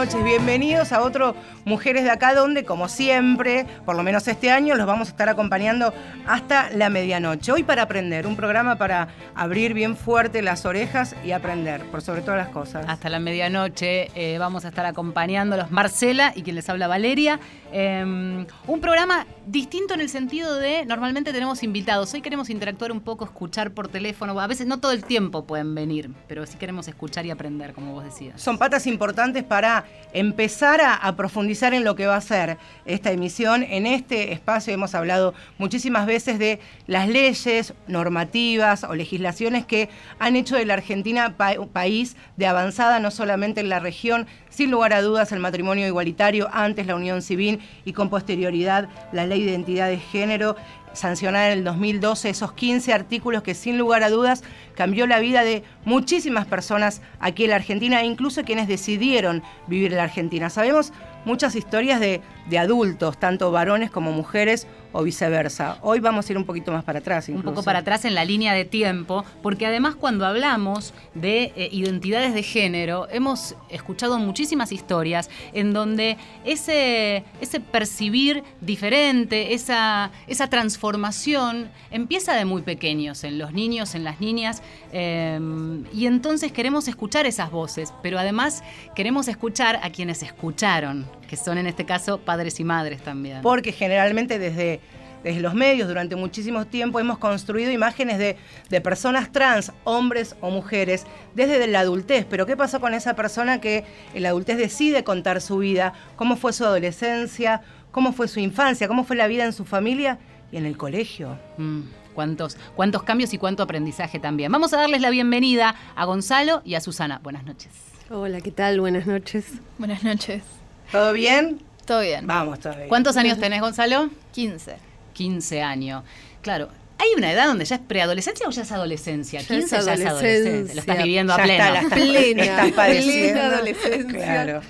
[0.00, 0.24] noches.
[0.24, 1.34] Bienvenidos a otro
[1.70, 5.28] Mujeres de Acá, donde, como siempre, por lo menos este año, los vamos a estar
[5.28, 5.94] acompañando
[6.26, 7.52] hasta la medianoche.
[7.52, 12.22] Hoy para aprender, un programa para abrir bien fuerte las orejas y aprender, por sobre
[12.22, 12.86] todas las cosas.
[12.88, 17.38] Hasta la medianoche eh, vamos a estar acompañándolos Marcela y quien les habla Valeria.
[17.72, 22.12] Em, un programa distinto en el sentido de, normalmente tenemos invitados.
[22.14, 24.38] Hoy queremos interactuar un poco, escuchar por teléfono.
[24.40, 27.92] A veces no todo el tiempo pueden venir, pero sí queremos escuchar y aprender, como
[27.92, 28.40] vos decías.
[28.42, 33.62] Son patas importantes para empezar a, profundizar en lo que va a ser esta emisión.
[33.62, 40.36] En este espacio hemos hablado muchísimas veces de las leyes, normativas o legislaciones que han
[40.36, 44.92] hecho de la Argentina un país de avanzada no solamente en la región, sin lugar
[44.92, 49.50] a dudas el matrimonio igualitario, antes la unión civil y con posterioridad la ley de
[49.50, 50.56] identidad de género
[50.92, 54.42] sancionada en el 2012, esos 15 artículos que sin lugar a dudas
[54.74, 59.98] cambió la vida de muchísimas personas aquí en la Argentina, incluso quienes decidieron vivir en
[59.98, 60.50] la Argentina.
[60.50, 60.92] Sabemos
[61.24, 65.78] muchas historias de, de adultos, tanto varones como mujeres, o viceversa.
[65.82, 67.28] Hoy vamos a ir un poquito más para atrás.
[67.28, 71.68] Un poco para atrás en la línea de tiempo, porque además cuando hablamos de eh,
[71.72, 80.48] identidades de género, hemos escuchado muchísimas historias en donde ese, ese percibir diferente, esa, esa
[80.48, 84.62] transformación empieza de muy pequeños, en los niños, en las niñas,
[84.92, 88.62] em, y entonces queremos escuchar esas voces, pero además
[88.94, 93.40] queremos escuchar a quienes escucharon, que son en este caso padres y madres también.
[93.42, 94.80] Porque generalmente desde
[95.22, 101.06] desde los medios durante muchísimo tiempo hemos construido imágenes de, personas trans, hombres o mujeres,
[101.34, 102.26] desde la adultez.
[102.28, 105.92] Pero ¿qué pasó con esa persona que en la adultez decide contar su vida?
[106.16, 107.60] ¿Cómo fue su adolescencia?
[107.92, 108.88] ¿Cómo fue su infancia?
[108.88, 110.18] ¿Cómo fue la vida en su familia
[110.50, 111.38] y en el colegio?
[111.58, 111.82] Mm,
[112.14, 114.50] cuántos, cuántos cambios y cuánto aprendizaje también.
[114.50, 117.20] Vamos a darles la bienvenida a Gonzalo y a Susana.
[117.22, 117.70] Buenas noches.
[118.08, 118.80] Hola, ¿qué tal?
[118.80, 119.52] Buenas noches.
[119.78, 120.59] Buenas noches.
[120.92, 121.60] ¿Todo bien?
[121.86, 122.26] Todo bien.
[122.26, 122.88] Vamos, todavía.
[122.88, 124.10] ¿Cuántos años tenés, Gonzalo?
[124.32, 124.76] 15.
[125.12, 126.04] 15 años.
[126.42, 126.68] Claro,
[127.00, 129.40] ¿Hay una edad donde ya es preadolescencia o ya es adolescencia?
[129.40, 130.74] 15 ya es adolescencia.
[130.74, 131.64] Lo estás viviendo a pleno.
[131.64, 134.18] Está, plena, plena adolescencia.
[134.18, 134.60] Claro.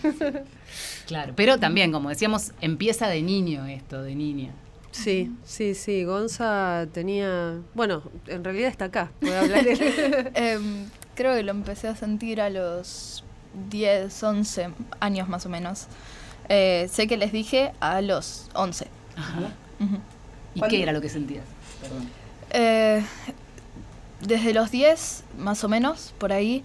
[1.08, 1.32] claro.
[1.34, 4.52] Pero también, como decíamos, empieza de niño esto, de niña.
[4.92, 6.04] Sí, sí, sí.
[6.04, 7.58] Gonza tenía.
[7.75, 9.10] Bueno, en realidad está acá.
[9.20, 9.66] Puede hablar
[10.34, 13.25] em, creo que lo empecé a sentir a los
[13.71, 15.87] 10, 11 años más o menos.
[16.49, 18.88] Eh, sé que les dije a los 11.
[19.16, 19.41] Ajá.
[20.55, 21.44] ¿Y qué era lo que sentías?
[22.50, 23.03] Eh,
[24.21, 26.65] desde los 10, más o menos, por ahí,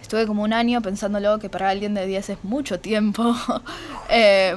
[0.00, 3.34] estuve como un año pensándolo que para alguien de 10 es mucho tiempo.
[4.10, 4.54] Eh,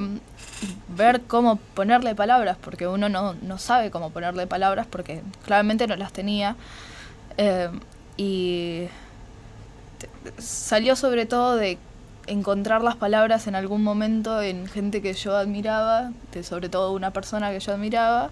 [0.90, 6.12] ver cómo ponerle palabras, porque uno no, sabe cómo ponerle palabras, porque claramente no las
[6.12, 6.58] tenía.
[7.38, 7.70] Eh,
[8.18, 8.88] y
[10.38, 11.78] salió sobre todo de
[12.28, 16.12] encontrar las palabras en algún momento en gente que yo admiraba,
[16.44, 18.30] sobre todo una persona que yo admiraba,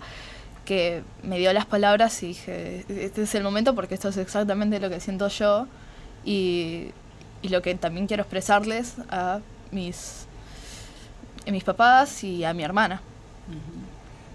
[0.66, 4.80] que me dio las palabras y dije, este es el momento porque esto es exactamente
[4.80, 5.68] lo que siento yo
[6.26, 6.92] y,
[7.44, 9.40] lo que también quiero expresarles a
[9.72, 10.26] mis,
[11.46, 13.02] mis papás y a mi hermana.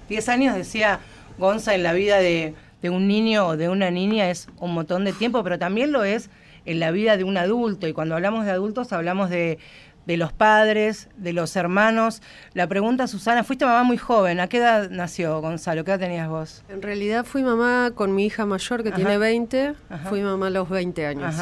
[0.09, 1.01] Diez años, decía
[1.37, 5.05] Gonza, en la vida de, de un niño o de una niña es un montón
[5.05, 6.31] de tiempo, pero también lo es
[6.65, 7.87] en la vida de un adulto.
[7.89, 9.59] Y cuando hablamos de adultos hablamos de
[10.07, 12.23] de los padres, de los hermanos.
[12.55, 14.41] La pregunta, Susana, fuiste mamá muy joven.
[14.41, 15.85] ¿A qué edad nació Gonzalo?
[15.85, 16.65] ¿Qué edad tenías vos?
[16.69, 19.75] En realidad fui mamá con mi hija mayor, que tiene 20.
[20.09, 21.37] Fui mamá a los 20 años.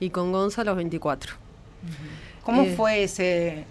[0.00, 1.34] Y con Gonzalo a los 24.
[2.42, 3.66] ¿Cómo eh, fue ese,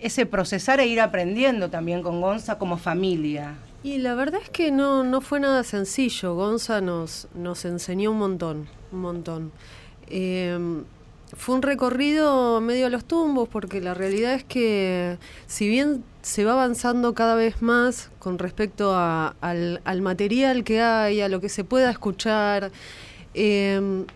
[0.00, 3.54] ese procesar e ir aprendiendo también con Gonza como familia?
[3.84, 6.34] Y la verdad es que no, no fue nada sencillo.
[6.34, 9.52] Gonza nos, nos enseñó un montón, un montón.
[10.10, 10.82] Eh,
[11.36, 16.44] fue un recorrido medio a los tumbos porque la realidad es que si bien se
[16.44, 21.64] va avanzando cada vez más con respecto al, material que hay, a lo que se
[21.64, 22.70] pueda escuchar,
[23.34, 24.06] em,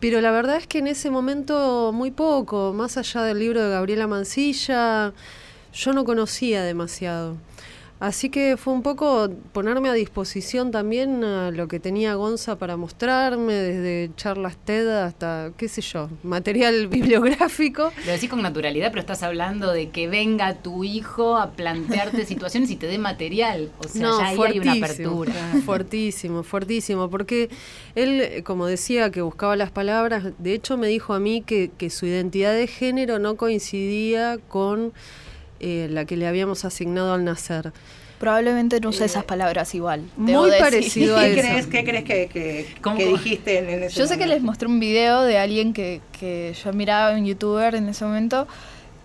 [0.00, 3.70] pero la verdad es que en ese momento muy poco, más allá del libro de
[3.70, 5.12] Gabriela Mancilla,
[5.72, 7.36] yo no conocía demasiado.
[8.00, 12.78] Así que fue un poco ponerme a disposición también a lo que tenía Gonza para
[12.78, 17.92] mostrarme, desde charlas TED hasta, qué sé yo, material bibliográfico.
[18.06, 22.70] Lo decís con naturalidad, pero estás hablando de que venga tu hijo a plantearte situaciones
[22.70, 23.70] y te dé material.
[23.78, 25.34] O sea, ya ahí hay una apertura.
[25.66, 27.50] Fuertísimo, fuertísimo, porque
[27.94, 31.90] él, como decía, que buscaba las palabras, de hecho me dijo a mí que, que
[31.90, 34.94] su identidad de género no coincidía con
[35.60, 37.72] eh, la que le habíamos asignado al nacer.
[38.18, 40.02] Probablemente no usé esas palabras igual.
[40.16, 41.40] Muy parecido a ¿Qué eso.
[41.40, 44.34] crees, qué crees que, que, ¿Cómo, que dijiste en, en ese Yo sé que momento?
[44.34, 48.46] les mostré un video de alguien que, que yo miraba, un youtuber en ese momento,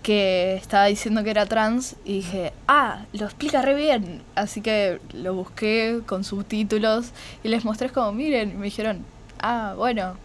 [0.03, 4.21] que estaba diciendo que era trans y dije, ah, lo explica re bien.
[4.35, 7.11] Así que lo busqué con subtítulos
[7.41, 9.05] y les mostré es como, miren, y me dijeron,
[9.39, 10.17] ah, bueno,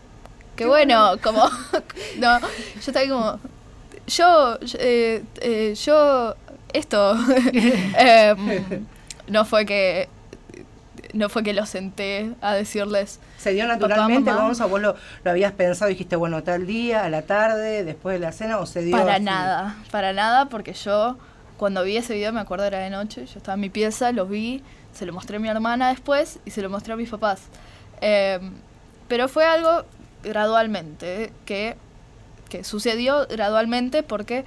[0.56, 1.48] qué, bueno, como,
[2.18, 2.46] no, yo
[2.78, 3.38] estaba ahí como,
[4.10, 6.34] yo, eh, eh, yo,
[6.72, 7.16] esto,
[7.96, 8.86] Em,
[9.28, 10.08] no fue que,
[11.14, 14.46] no fue que lo senté a decirles, ¿Se dio naturalmente, mamá.
[14.46, 14.66] Gonza?
[14.66, 18.32] ¿Vos lo, lo habías pensado dijiste, bueno, tal día, a la tarde, después de la
[18.32, 19.24] cena, o se dio Para así?
[19.24, 21.16] nada, para nada, porque yo
[21.56, 24.26] cuando vi ese video, me acuerdo era de noche, yo estaba en mi pieza, lo
[24.26, 24.62] vi,
[24.92, 27.42] se lo mostré a mi hermana después y se lo mostré a mis papás.
[28.00, 28.40] Eh,
[29.08, 29.84] pero fue algo
[30.22, 31.76] gradualmente, que,
[32.50, 34.44] que sucedió gradualmente porque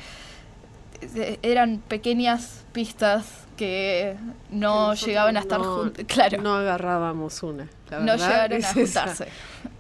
[1.15, 3.25] eh, eran pequeñas pistas
[3.57, 4.15] que
[4.50, 6.05] no Nosotros llegaban a estar no- juntas.
[6.07, 7.67] Claro No agarrábamos una.
[7.89, 9.27] la no llegaron a juntarse.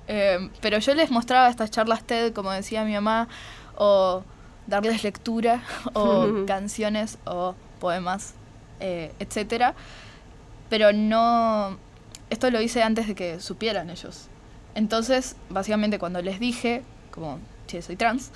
[0.07, 3.27] Eh, pero yo les mostraba estas charlas TED, como decía mi mamá,
[3.77, 4.23] o
[4.67, 5.61] darles lectura,
[5.93, 8.33] o canciones, o poemas,
[8.79, 9.75] eh, etcétera.
[10.69, 11.77] Pero no.
[12.29, 14.27] Esto lo hice antes de que supieran ellos.
[14.75, 18.31] Entonces, básicamente, cuando les dije, como, che, soy trans,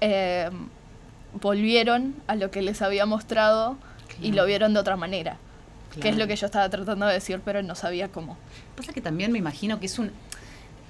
[0.00, 0.50] eh,
[1.40, 3.76] volvieron a lo que les había mostrado
[4.20, 5.38] y lo vieron de otra manera.
[6.00, 8.38] Que es lo que yo estaba tratando de decir, pero no sabía cómo.
[8.76, 10.10] Pasa que también me imagino que es un...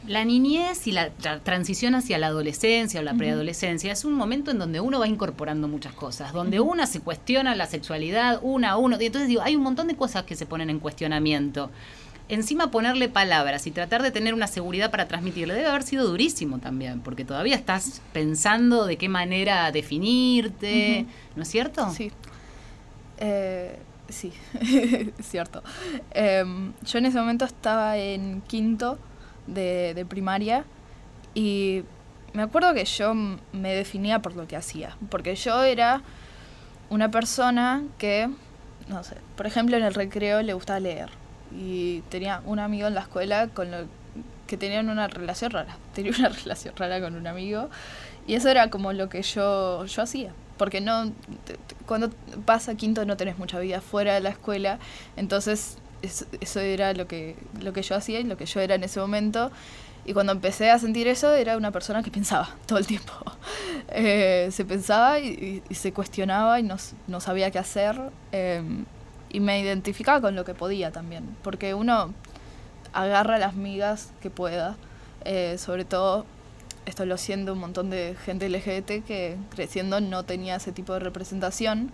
[0.07, 4.51] La niñez y la tra- transición hacia la adolescencia o la preadolescencia es un momento
[4.51, 8.77] en donde uno va incorporando muchas cosas, donde una se cuestiona la sexualidad, una a
[8.77, 8.97] uno.
[9.01, 11.71] Y entonces digo, hay un montón de cosas que se ponen en cuestionamiento.
[12.29, 16.59] Encima ponerle palabras y tratar de tener una seguridad para transmitirle debe haber sido durísimo
[16.59, 21.91] también, porque todavía estás pensando de qué manera definirte, ¿no es cierto?
[21.91, 22.11] Sí.
[23.19, 23.79] Eh,
[24.09, 24.33] sí,
[25.21, 25.63] cierto.
[26.13, 28.99] Em, yo en ese momento estaba en quinto
[29.47, 30.65] de, de primaria
[31.35, 31.83] y
[32.33, 36.03] me acuerdo que yo me definía por lo que hacía, porque yo era
[36.89, 38.31] una persona que,
[38.89, 41.22] no sé, por ejemplo en el recreo le gustaba leer
[41.59, 43.79] y tenía un amigo en la escuela con lo
[44.47, 47.69] que tenían una relación rara, tenía una relación rara con un amigo
[48.27, 50.33] y eso era como lo que yo, yo hacía.
[50.59, 51.11] Porque no
[51.45, 52.11] te- te- cuando
[52.47, 54.79] vas a quinto no tenés mucha vida fuera de la escuela.
[55.17, 58.75] Entonces es- eso era lo que, lo que yo hacía y lo que yo era
[58.77, 59.51] en ese momento.
[60.05, 63.13] Y cuando empecé a sentir eso era una persona que pensaba todo el tiempo.
[63.95, 66.77] Eh, se pensaba y, y- y se cuestionaba y no,
[67.09, 67.99] no sabía qué hacer.
[68.31, 68.63] eh,
[69.33, 71.37] y me identificaba con lo que podía también.
[71.43, 72.15] Porque uno
[72.93, 74.77] agarra las migas que pueda.
[75.25, 76.27] eh, sobre todo
[76.87, 81.01] esto lo siento un montón de gente LGBT que creciendo no tenía ese tipo de
[81.01, 81.93] representación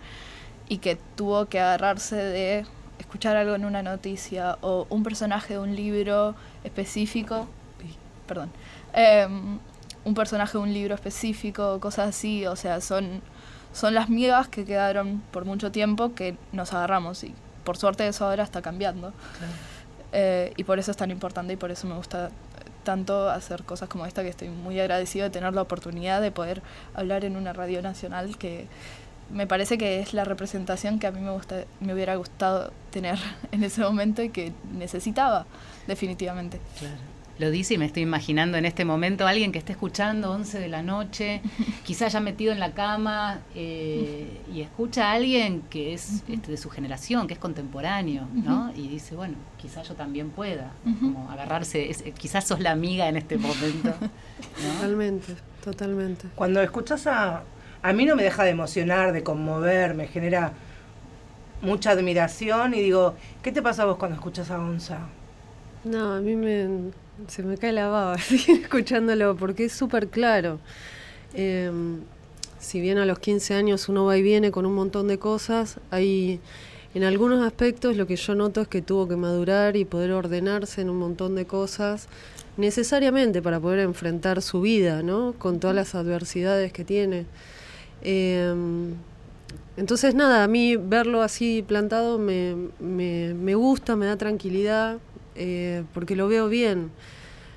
[0.67, 2.65] y que tuvo que agarrarse de
[2.99, 7.47] escuchar algo en una noticia o un personaje de un libro específico,
[8.27, 8.51] perdón,
[8.93, 9.59] em,
[10.05, 13.21] un personaje de un libro específico, cosas así, o sea, son,
[13.73, 17.33] son las migas que quedaron por mucho tiempo que nos agarramos y
[17.63, 19.13] por suerte eso ahora está cambiando.
[20.11, 22.31] Eh, y por eso es tan importante y por eso me gusta
[22.83, 26.63] tanto hacer cosas como esta, que estoy muy agradecido de tener la oportunidad de poder
[26.95, 28.67] hablar en una radio nacional que
[29.31, 33.19] me parece que es la representación que a mí me, gusta, me hubiera gustado tener
[33.51, 35.45] en ese momento y que necesitaba,
[35.87, 36.59] definitivamente.
[36.79, 36.97] Claro.
[37.39, 40.59] Lo dice y me estoy imaginando en este momento a alguien que esté escuchando 11
[40.59, 41.41] de la noche,
[41.85, 46.57] quizás ya metido en la cama eh, y escucha a alguien que es este, de
[46.57, 48.71] su generación, que es contemporáneo, ¿no?
[48.75, 53.15] Y dice, bueno, quizás yo también pueda, como agarrarse, es- quizás sos la amiga en
[53.15, 53.89] este momento.
[54.61, 54.73] ¿no?
[54.75, 56.27] Totalmente, totalmente.
[56.35, 57.43] Cuando escuchas a...
[57.81, 60.51] A mí no me deja de emocionar, de conmover, me genera
[61.61, 64.97] mucha admiración y digo, ¿qué te pasa a vos cuando escuchas a Gonza?
[65.85, 66.67] No, a mí me,
[67.27, 68.15] se me cae la baba
[68.47, 70.59] escuchándolo, porque es súper claro.
[71.33, 71.71] Eh,
[72.59, 75.79] si bien a los 15 años uno va y viene con un montón de cosas,
[75.91, 76.39] hay
[76.93, 80.81] en algunos aspectos lo que yo noto es que tuvo que madurar y poder ordenarse
[80.81, 82.07] en un montón de cosas
[82.57, 85.33] necesariamente para poder enfrentar su vida, ¿no?
[85.37, 87.25] Con todas las adversidades que tiene.
[88.01, 88.53] Eh,
[89.77, 94.97] entonces, nada, a mí verlo así plantado me, me gusta, me da tranquilidad,
[95.39, 96.91] eh, porque lo veo bien.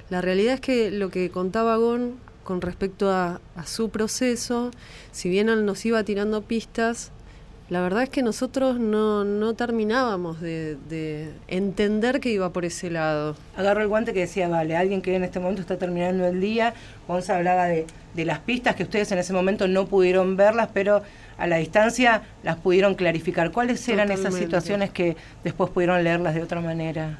[0.09, 4.71] La realidad es que lo que contaba Gon con respecto a, a su proceso,
[5.11, 7.13] si bien él nos iba tirando pistas,
[7.71, 12.91] la verdad es que nosotros no, no terminábamos de, de entender que iba por ese
[12.91, 13.37] lado.
[13.57, 16.75] Agarro el guante que decía, vale, alguien que en este momento está terminando el día,
[17.09, 21.03] Gonza hablaba de, de las pistas que ustedes en ese momento no pudieron verlas, pero
[21.39, 23.53] a la distancia las pudieron clarificar.
[23.53, 27.19] ¿Cuáles eran esas situaciones que después pudieron leerlas de otra manera?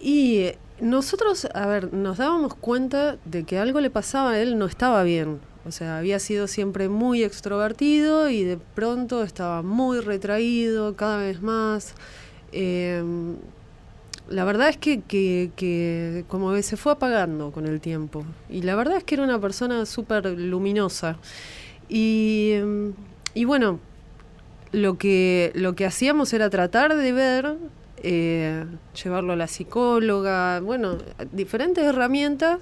[0.00, 4.66] Y nosotros, a ver, nos dábamos cuenta de que algo le pasaba a él, no
[4.66, 5.40] estaba bien.
[5.66, 11.42] O sea, había sido siempre muy extrovertido y de pronto estaba muy retraído cada vez
[11.42, 11.94] más.
[12.52, 13.02] Eh,
[14.28, 18.24] la verdad es que, que, que como que se fue apagando con el tiempo.
[18.48, 21.18] Y la verdad es que era una persona súper luminosa.
[21.88, 22.92] Y, eh,
[23.34, 23.80] y bueno,
[24.72, 27.56] lo que, lo que hacíamos era tratar de ver,
[28.02, 28.64] eh,
[29.02, 30.98] llevarlo a la psicóloga, bueno,
[31.32, 32.60] diferentes herramientas,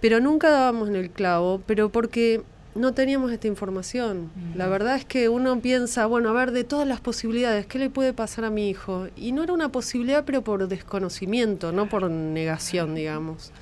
[0.00, 2.42] pero nunca dábamos en el clavo, pero porque
[2.74, 4.30] no teníamos esta información.
[4.54, 7.90] La verdad es que uno piensa, bueno, a ver, de todas las posibilidades, ¿qué le
[7.90, 9.08] puede pasar a mi hijo?
[9.16, 13.52] Y no era una posibilidad, pero por desconocimiento, no por negación, digamos.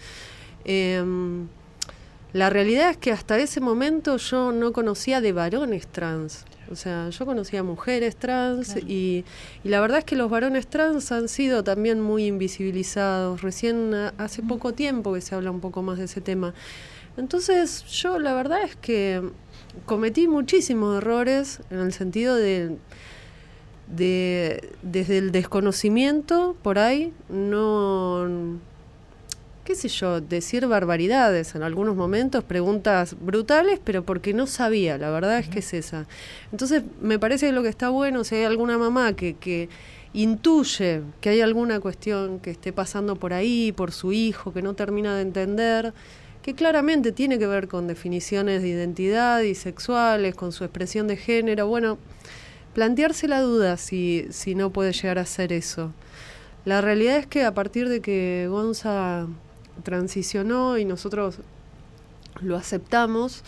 [0.64, 1.48] Em,
[2.32, 6.44] la realidad es que hasta ese momento yo no conocía de varones trans.
[6.70, 9.24] O sea, yo conocía mujeres trans y,
[9.64, 13.42] y la verdad es que los varones trans han sido también muy invisibilizados.
[13.42, 16.54] Recién hace poco tiempo que se habla un poco más de ese tema.
[17.16, 19.22] Entonces yo la verdad es que
[19.86, 22.76] cometí muchísimos errores en el sentido de,
[23.88, 28.60] de desde el desconocimiento por ahí, no
[29.68, 35.10] qué sé yo, decir barbaridades en algunos momentos, preguntas brutales, pero porque no sabía, la
[35.10, 36.06] verdad es que es esa.
[36.52, 39.68] Entonces, me parece que lo que está bueno, si hay alguna mamá que, que
[40.14, 44.72] intuye que hay alguna cuestión que esté pasando por ahí, por su hijo, que no
[44.72, 45.92] termina de entender,
[46.40, 51.18] que claramente tiene que ver con definiciones de identidad y sexuales, con su expresión de
[51.18, 51.98] género, bueno,
[52.72, 55.92] plantearse la duda si, si no puede llegar a ser eso.
[56.64, 59.26] La realidad es que a partir de que Gonza
[59.82, 61.38] transicionó y nosotros
[62.40, 63.42] lo aceptamos,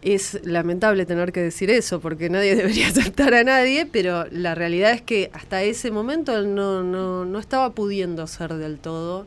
[0.00, 4.92] es lamentable tener que decir eso, porque nadie debería aceptar a nadie, pero la realidad
[4.92, 9.26] es que hasta ese momento él no, no, no estaba pudiendo ser del todo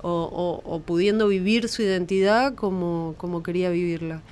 [0.00, 4.22] o, o- o pudiendo vivir su identidad como, como quería vivirla.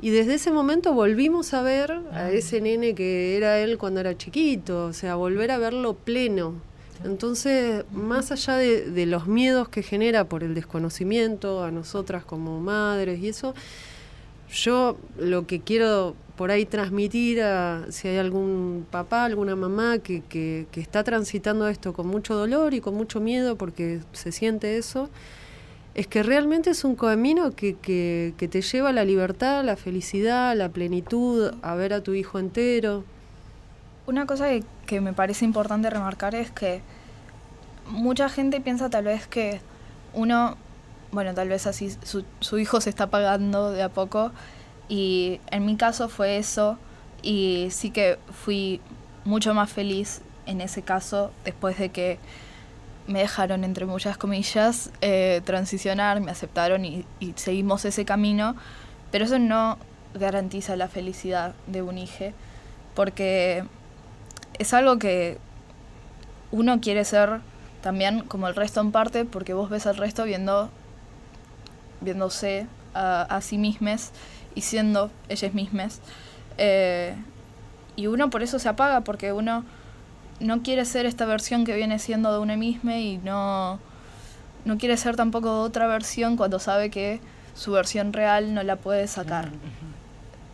[0.00, 4.16] Y desde ese momento volvimos a ver a ese nene que era él cuando era
[4.16, 6.54] chiquito, o sea, volver a verlo pleno.
[7.04, 13.20] Entonces, más allá de, los miedos que genera por el desconocimiento a nosotras como madres
[13.20, 13.54] y eso,
[14.50, 20.66] yo lo que quiero por ahí transmitir a si hay algún papá, alguna mamá que,
[20.74, 25.08] está transitando esto con mucho dolor y con mucho miedo porque se siente eso,
[25.94, 30.56] es que realmente es un camino que, que, te lleva a la libertad, la felicidad,
[30.56, 33.04] la plenitud, a ver a tu hijo entero.
[34.08, 34.46] Una cosa
[34.86, 36.80] que, me parece importante remarcar es que
[37.88, 39.60] mucha gente piensa tal vez que
[40.14, 40.56] uno,
[41.12, 41.94] bueno, tal vez así
[42.40, 44.32] su, hijo se está apagando de a poco
[44.88, 46.78] y en mi caso fue eso
[47.20, 48.80] y sí que fui
[49.26, 52.18] mucho más feliz en ese caso después de que
[53.06, 58.56] me dejaron, entre muchas comillas, eh, transicionar, me aceptaron y, y seguimos ese camino,
[59.12, 59.76] pero eso no
[60.14, 62.32] garantiza la felicidad de un hijo,
[62.94, 63.64] porque
[64.58, 65.38] es algo que
[66.50, 67.40] uno quiere ser
[67.82, 70.70] también como el resto en parte, porque vos ves al resto viendo,
[72.00, 74.10] viéndose a, a sí mismos
[74.54, 76.00] y siendo ellas mismas.
[76.58, 77.14] Eh,
[77.96, 79.64] y uno por eso se apaga, porque uno
[80.40, 83.80] no quiere ser esta versión que viene siendo de uno mismo y no,
[84.64, 87.20] no quiere ser tampoco otra versión cuando sabe que
[87.54, 89.50] su versión real no la puede sacar.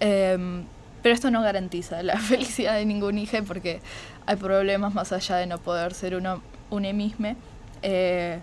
[0.00, 0.64] Em,
[1.04, 3.80] pero esto no garantiza la felicidad de ningún hijo porque
[4.26, 7.36] hay problemas más allá de no poder ser uno, uno mismo.
[7.82, 8.38] Eh,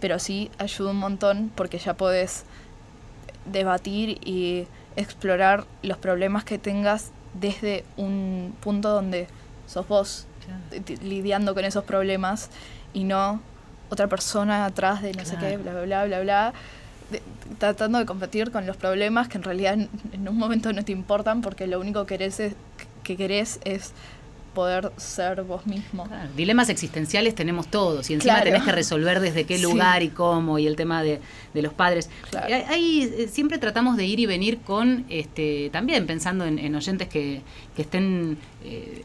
[0.00, 2.44] pero sí ayuda un montón porque ya podés
[3.46, 4.66] debatir y
[4.96, 9.26] explorar los problemas que tengas desde un punto donde
[9.66, 10.26] sos vos
[10.84, 12.50] t- lidiando con esos problemas
[12.92, 13.40] y no
[13.90, 16.52] otra persona atrás de no sé qué, bla, bla, bla, bla, bla,
[17.12, 17.22] de-
[17.58, 20.92] tratando de competir con los problemas que en realidad en, en un momento no te
[20.92, 22.54] importan porque lo único que querés es,
[23.04, 23.92] que querés es
[24.54, 26.04] poder ser vos mismo.
[26.04, 28.50] Claro, dilemas existenciales tenemos todos y encima Claro.
[28.50, 29.62] tenés que resolver desde qué Sí.
[29.62, 31.20] lugar y cómo y el tema de,
[31.54, 32.10] de los padres.
[32.30, 32.54] Claro.
[32.68, 37.08] Ahí eh, siempre tratamos de ir y venir con, este, también pensando en, en oyentes
[37.08, 37.40] que,
[37.74, 39.02] que estén eh,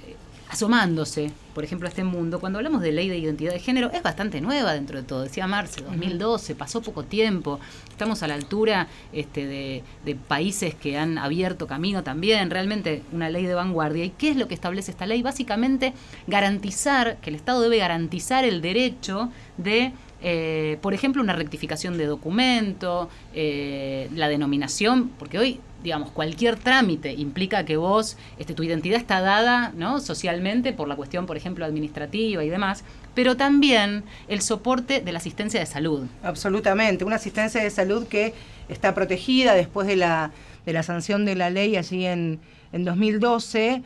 [0.50, 2.40] asomándose, por ejemplo, a este mundo.
[2.40, 5.24] Cuando hablamos de ley de identidad de género, es bastante nueva dentro de todo.
[5.24, 7.60] Decía Marce, 2012, pasó poco tiempo.
[7.90, 12.52] Estamos a la altura este, de, de países que han abierto camino también.
[12.52, 14.06] Realmente una ley de vanguardia.
[14.06, 15.24] ¿Y qué es lo que establece esta ley?
[15.24, 15.94] Básicamente
[16.28, 22.06] garantizar, que el Estado debe garantizar el derecho de eh, por ejemplo, una rectificación de
[22.06, 29.00] documento, eh, la denominación, porque hoy digamos, cualquier trámite implica que vos, este, tu identidad
[29.00, 30.00] está dada, ¿no?
[30.00, 35.20] Socialmente por la cuestión, por ejemplo, administrativa y demás, pero también el soporte de la
[35.20, 36.08] asistencia de salud.
[36.24, 38.34] Absolutamente, una asistencia de salud que
[38.70, 40.32] está protegida después de la,
[40.66, 42.40] de la sanción de la ley allí en,
[42.74, 43.84] en 2012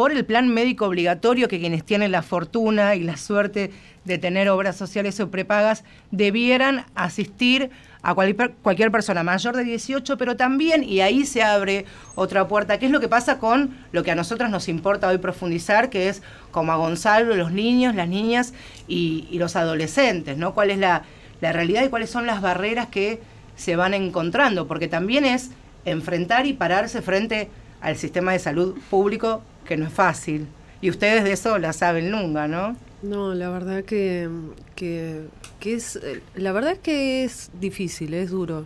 [0.00, 3.70] por el plan médico obligatorio que quienes tienen la fortuna y la suerte
[4.06, 7.68] de tener obras sociales o prepagas debieran asistir
[8.00, 12.86] a cualquier, persona mayor de 18, pero también, y ahí se abre otra puerta, ¿qué
[12.86, 16.22] es lo que pasa con lo que a nosotros nos importa hoy profundizar, que es
[16.50, 18.54] como a Gonzalo, los niños, las niñas
[18.88, 20.54] y, los adolescentes, ¿no?
[20.54, 21.02] ¿Cuál es la,
[21.42, 23.20] la realidad y cuáles son las barreras que
[23.54, 24.66] se van encontrando?
[24.66, 25.50] Porque también es
[25.84, 27.50] enfrentar y pararse frente
[27.82, 30.48] al sistema de salud público, que no es fácil.
[30.82, 32.74] Y ustedes de eso la saben nunca, ¿no?
[33.02, 34.28] No, la verdad que,
[34.74, 35.28] que,
[35.62, 36.00] es,
[36.34, 38.64] la verdad es que es difícil, es duro.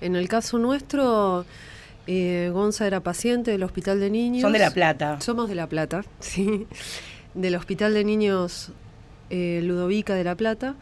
[0.00, 1.44] En el caso nuestro,
[2.06, 4.40] eh, Gonza era paciente del Hospital de Niños.
[4.40, 5.20] Son de La Plata.
[5.20, 6.66] Somos de La Plata, sí.
[7.34, 8.72] Del Hospital de Niños
[9.28, 10.74] eh, Ludovica de La Plata.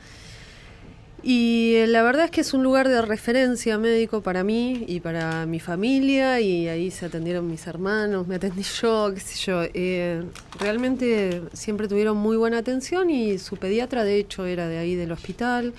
[1.26, 5.46] Y la verdad es que es un lugar de referencia médico para mí y para
[5.46, 9.62] mi familia y ahí se atendieron mis hermanos, me atendí yo, qué sé yo.
[9.72, 10.22] Eh,
[10.60, 15.12] realmente siempre tuvieron muy buena atención y su pediatra de hecho era de ahí del
[15.12, 15.72] hospital.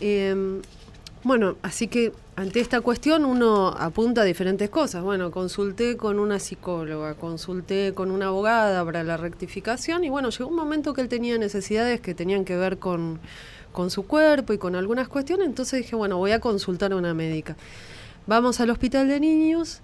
[0.00, 0.62] Em,
[1.22, 5.02] bueno, así que ante esta cuestión uno apunta a diferentes cosas.
[5.02, 10.48] Bueno, consulté con una psicóloga, consulté con una abogada para la rectificación y bueno, llegó
[10.48, 13.20] un momento que él tenía necesidades que tenían que ver con
[13.72, 17.14] con su cuerpo y con algunas cuestiones, entonces dije, bueno, voy a consultar a una
[17.14, 17.56] médica.
[18.26, 19.80] Vamos al hospital de niños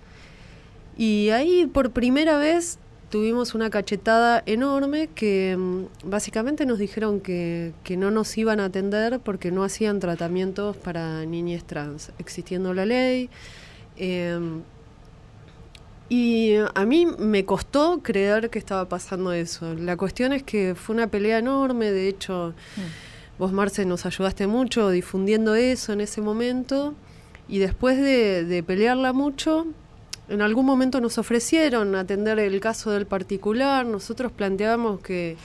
[0.97, 2.79] y ahí por primera vez
[3.11, 9.21] tuvimos una cachetada enorme que mm, básicamente nos dijeron que, no nos iban a atender
[9.21, 13.31] porque no hacían tratamientos para niñas trans, existiendo la ley.
[13.97, 14.63] Em,
[16.11, 19.75] y a mí me costó creer que estaba pasando eso.
[19.75, 22.55] La cuestión es que fue una pelea enorme, de hecho...
[22.77, 23.08] Mm.
[23.39, 26.95] Vos, Marce, nos ayudaste mucho difundiendo eso en ese momento
[27.47, 29.69] y después de, pelearla mucho,
[30.29, 35.37] en algún momento nos ofrecieron atender el caso del particular, nosotros planteábamos que,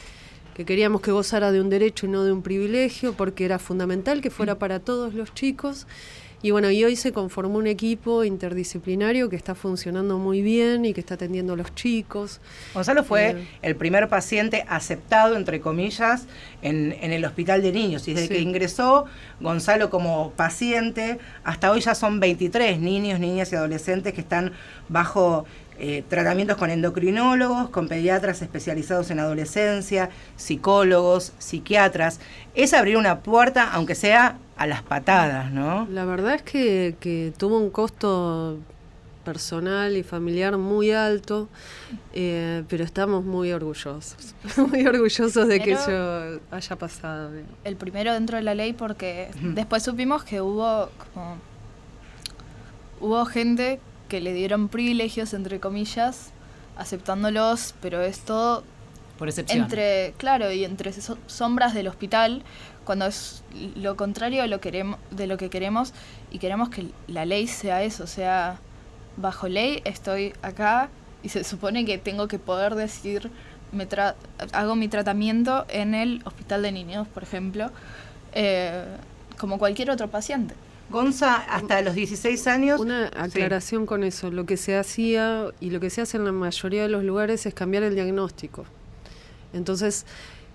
[0.55, 4.21] que queríamos que gozara de un derecho y no de un privilegio, porque era fundamental
[4.21, 5.85] que fuera para todos los chicos
[6.43, 10.93] y bueno, y hoy se conformó un equipo interdisciplinario que está funcionando muy bien y
[10.93, 12.41] que está atendiendo a los chicos.
[12.73, 16.27] Gonzalo fue eh, el primer paciente aceptado, entre comillas,
[16.61, 18.09] en, el hospital de niños.
[18.09, 19.05] Y desde que ingresó
[19.39, 24.51] Gonzalo como paciente, hasta hoy ya son 23 niños, niñas y adolescentes que están
[24.89, 25.45] bajo
[25.79, 32.19] eh, tratamientos con endocrinólogos, con pediatras especializados en adolescencia, psicólogos, psiquiatras.
[32.53, 35.87] Es abrir una puerta, aunque sea a las patadas, ¿no?
[35.89, 38.59] La verdad es que, tuvo un costo
[39.25, 41.47] personal y familiar muy alto,
[42.13, 47.31] eh, pero estamos muy orgullosos, muy orgullosos de que eso haya pasado.
[47.63, 51.37] El primero dentro de la ley porque después supimos que hubo como,
[52.99, 56.33] hubo gente que le dieron privilegios entre comillas
[56.77, 58.63] aceptándolos, pero esto
[59.17, 59.63] por excepción.
[59.63, 60.91] Entre, claro, y entre
[61.27, 62.43] sombras del hospital,
[62.83, 63.43] cuando es
[63.75, 65.93] lo contrario de lo, queremos, de lo que queremos
[66.31, 68.59] y queremos que la ley sea eso, sea,
[69.17, 70.89] bajo ley estoy acá
[71.21, 73.31] y se supone que tengo que poder decir,
[73.71, 73.87] me
[74.51, 77.71] hago mi tratamiento en el hospital de niños, por ejemplo,
[78.33, 78.85] eh,
[79.37, 80.53] como cualquier otro paciente.
[80.89, 82.79] Gonza, hasta los 16 años.
[82.79, 84.29] Una aclaración con eso.
[84.29, 87.45] Lo que se hacía y lo que se hace en la mayoría de los lugares
[87.45, 88.65] es cambiar el diagnóstico.
[89.53, 90.05] Entonces,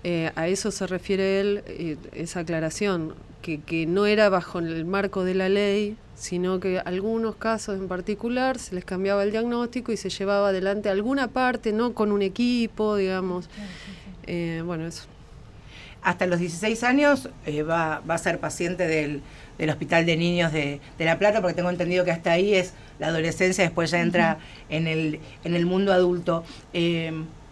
[0.03, 4.85] eh, a eso se refiere él, eh, esa aclaración, que, que no era bajo el
[4.85, 9.91] marco de la ley, sino que algunos casos en particular se les cambiaba el diagnóstico
[9.91, 13.49] y se llevaba adelante alguna parte, no con un equipo, digamos.
[14.27, 15.03] Eh, bueno, eso.
[16.01, 17.29] Hasta los 16 años
[17.69, 19.21] va, va, a ser paciente del,
[19.57, 22.73] del Hospital de Niños de, de, La Plata, porque tengo entendido que hasta ahí es
[22.99, 24.37] la adolescencia, después ya entra
[24.69, 26.45] en, el, en el mundo adulto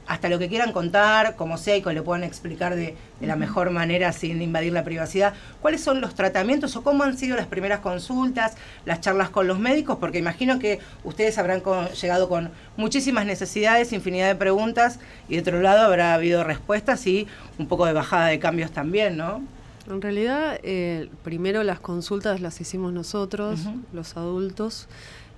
[0.07, 3.71] hasta lo que quieran contar, como sea, y que le puedan explicar de, la mejor
[3.71, 7.79] manera sin invadir la privacidad, cuáles son los tratamientos o cómo han sido las primeras
[7.79, 11.61] consultas, las charlas con los médicos, porque imagino que ustedes habrán
[11.99, 17.27] llegado con muchísimas necesidades, infinidad de preguntas, y de otro lado habrá habido respuestas y
[17.57, 19.41] un poco de bajada de cambios también, ¿no?
[19.89, 23.61] En realidad, eh, primero las consultas las hicimos nosotros,
[23.93, 24.87] los adultos.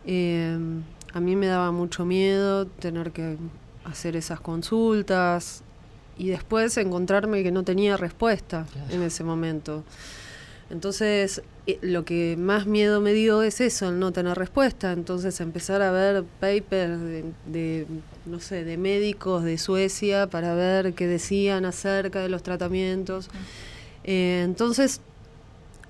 [0.06, 0.58] Eh,
[1.14, 3.38] a mí me daba mucho miedo tener que
[3.90, 5.64] hacer esas consultas
[6.18, 9.84] y después encontrarme que no tenía respuesta en ese momento.
[10.70, 14.92] Entonces, eh, lo que más miedo me dio es eso, el no tener respuesta.
[14.92, 17.00] Entonces, empezar a ver papers
[17.46, 17.88] de,
[18.26, 23.30] no sé, de médicos de Suecia para ver qué decían acerca de los tratamientos.
[24.04, 25.02] Eh, entonces,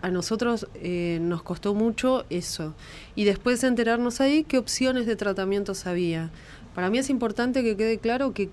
[0.02, 2.74] a nosotros eh, nos costó mucho eso.
[3.16, 6.32] Y después enterarnos ahí qué opciones de tratamientos había.
[6.80, 8.48] Para mí es importante que quede claro que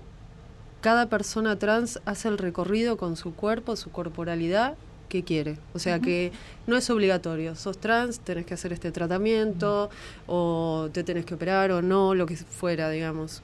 [0.81, 4.75] cada persona trans hace el recorrido con su cuerpo, su corporalidad
[5.07, 5.55] que quiere.
[5.73, 6.33] O sea que
[6.65, 7.55] no es obligatorio.
[7.55, 9.89] Sos trans, tenés que hacer este tratamiento,
[10.25, 13.43] o te tenés que operar o no, lo que fuera, digamos.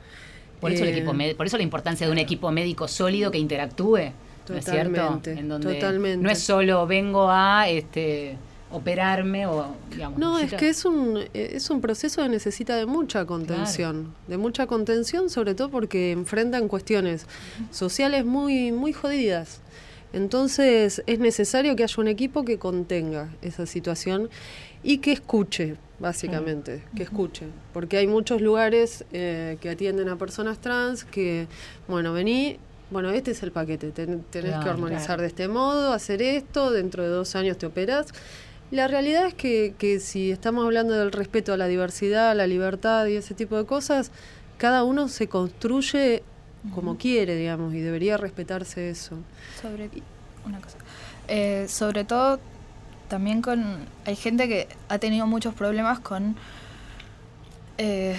[0.59, 3.37] Por eso, el eh, equipo por eso la importancia de un equipo médico sólido que
[3.37, 4.11] interactúe.
[4.49, 5.21] ¿no es cierto?
[5.27, 6.21] En donde totalmente.
[6.21, 8.35] no es solo vengo a este
[8.73, 10.19] operarme o digamos.
[10.19, 14.67] No, es que es un es un proceso que necesita de mucha contención, de mucha
[14.67, 17.25] contención, sobre todo porque enfrentan cuestiones
[17.71, 19.61] sociales muy muy jodidas.
[20.11, 24.29] Entonces es necesario que haya un equipo que contenga esa situación
[24.83, 27.47] y que escuche, básicamente, que escuche.
[27.73, 31.47] Porque hay muchos lugares eh, que atienden a personas trans que,
[31.87, 32.57] bueno, vení,
[32.91, 37.09] bueno, este es el paquete, tenés que armonizar de este modo, hacer esto, dentro de
[37.09, 38.07] dos años te operas.
[38.73, 42.47] La realidad es que, que si estamos hablando del respeto a la diversidad, a la
[42.47, 44.09] libertad y ese tipo de cosas,
[44.57, 46.23] cada uno se construye
[46.73, 49.17] como quiere, digamos, y debería respetarse eso.
[49.61, 49.91] Sobre
[50.43, 50.79] una cosa.
[51.27, 52.39] Eh, sobre todo,
[53.09, 53.85] también con.
[54.05, 56.35] Hay gente que ha tenido muchos problemas con
[57.77, 58.17] eh,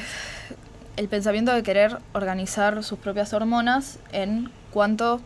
[0.97, 5.21] el pensamiento de querer organizar sus propias hormonas en cuánto,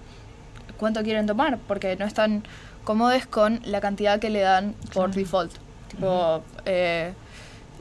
[0.78, 2.44] cuánto quieren tomar, porque no están
[2.88, 5.52] cómodos con la cantidad que le dan por default.
[5.88, 7.12] Tipo, eh,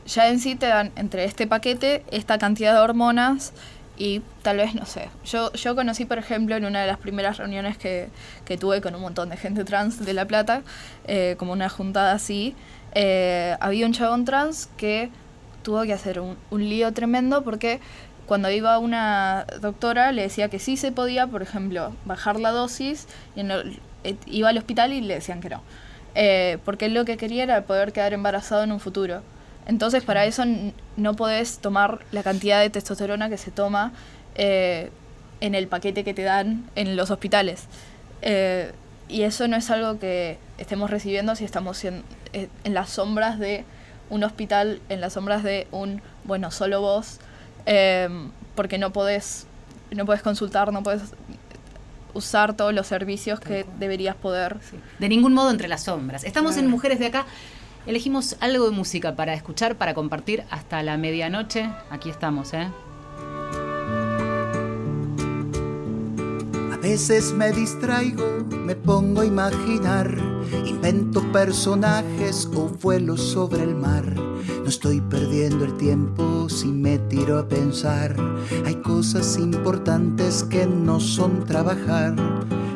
[0.06, 3.54] ya en sí te dan entre este paquete esta cantidad de hormonas
[3.96, 7.38] y tal vez, no sé, yo, yo conocí, por ejemplo, en una de las primeras
[7.38, 8.10] reuniones que,
[8.44, 10.60] que tuve con un montón de gente trans de La Plata,
[11.06, 12.54] eh, como una juntada así,
[12.92, 15.08] eh, había un chabón trans que
[15.62, 17.80] tuvo que hacer un, un lío tremendo porque
[18.26, 23.08] cuando iba una doctora le decía que sí se podía, por ejemplo, bajar la dosis,
[23.34, 23.80] y eh,
[24.26, 25.62] iba al hospital y le decían que no.
[26.64, 29.22] porque él lo que quería era poder quedar embarazado en un futuro.
[29.68, 30.44] Entonces, para eso
[30.96, 33.92] no podés tomar la cantidad de testosterona que se toma
[34.34, 34.90] eh,
[35.40, 37.66] en el paquete que te dan en los hospitales.
[38.22, 38.72] Eh,
[39.08, 43.38] y eso no es algo que estemos recibiendo si estamos en, eh, en, las sombras
[43.38, 43.64] de
[44.08, 47.20] un hospital, en las sombras de un, bueno, solo vos,
[48.54, 49.46] porque no podés,
[49.90, 51.02] no podés consultar, no podés
[52.14, 54.56] usar todos los servicios que deberías poder.
[54.98, 56.24] De ningún modo entre las sombras.
[56.24, 57.26] Estamos en Mujeres de Acá.
[57.86, 61.70] Elegimos algo de música para escuchar, para compartir hasta la medianoche.
[61.90, 62.68] Aquí estamos, ¿eh?
[66.82, 70.16] Veces me distraigo, me pongo a imaginar,
[70.66, 74.04] invento personajes o vuelo sobre el mar.
[74.14, 78.16] No estoy perdiendo el tiempo si me tiro a pensar.
[78.64, 82.14] Hay cosas importantes que no son trabajar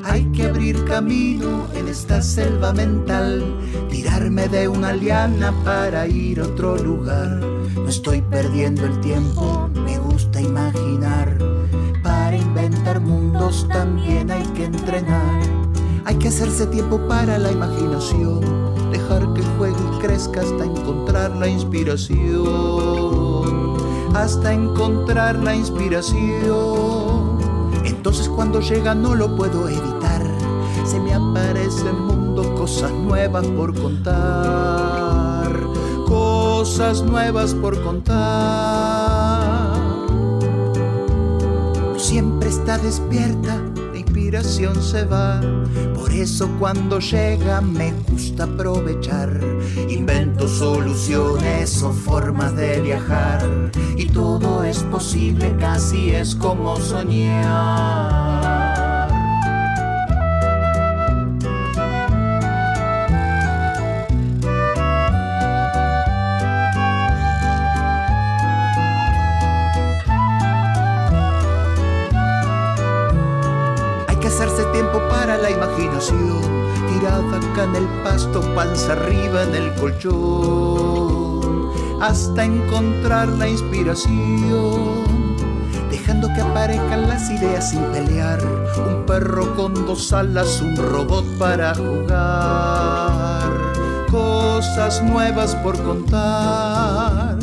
[0.04, 3.42] hay que abrir camino en esta selva mental,
[3.88, 7.40] tirarme de una liana para ir a otro lugar.
[7.76, 11.51] No estoy perdiendo el tiempo, me gusta imaginar.
[12.82, 15.40] Inventar mundos también hay que entrenar.
[16.04, 18.40] Hay que hacerse tiempo para la imaginación,
[18.90, 22.16] dejar que juegue y crezca hasta encontrar la inspiración.
[24.16, 27.38] Hasta encontrar la inspiración.
[27.84, 30.26] Entonces cuando llega no lo puedo evitar.
[30.84, 35.52] Se me aparece el mundo, cosas nuevas por contar.
[36.08, 39.01] Cosas nuevas por contar.
[42.52, 43.62] Está despierta
[43.94, 45.40] inspiración se va.
[45.94, 49.40] Por eso cuando llega me gusta aprovechar.
[49.88, 53.42] Invento soluciones o formas de viajar.
[53.96, 58.21] Y todo es posible, casi es como soñar.
[77.72, 81.40] En el pasto, panza arriba en el colchón,
[82.00, 85.06] hasta encontrar la inspiración,
[85.90, 88.40] dejando que aparezcan las ideas sin pelear,
[88.87, 93.50] un perro con dos alas, un robot para jugar,
[94.11, 97.38] cosas nuevas por contar,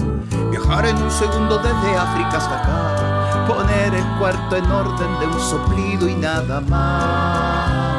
[0.52, 5.40] viajar en un segundo desde África hasta acá, poner el cuarto en orden de un
[5.40, 7.90] soplido y nada más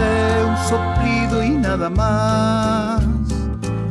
[0.00, 1.29] de un soplido
[1.70, 3.04] nada más.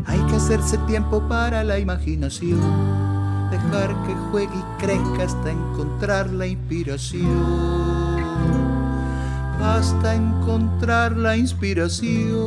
[0.05, 2.59] Hay que hacerse tiempo para la imaginación,
[3.51, 7.29] dejar que juegue y crezca hasta encontrar la inspiración.
[9.63, 12.37] Hasta encontrar la inspiración.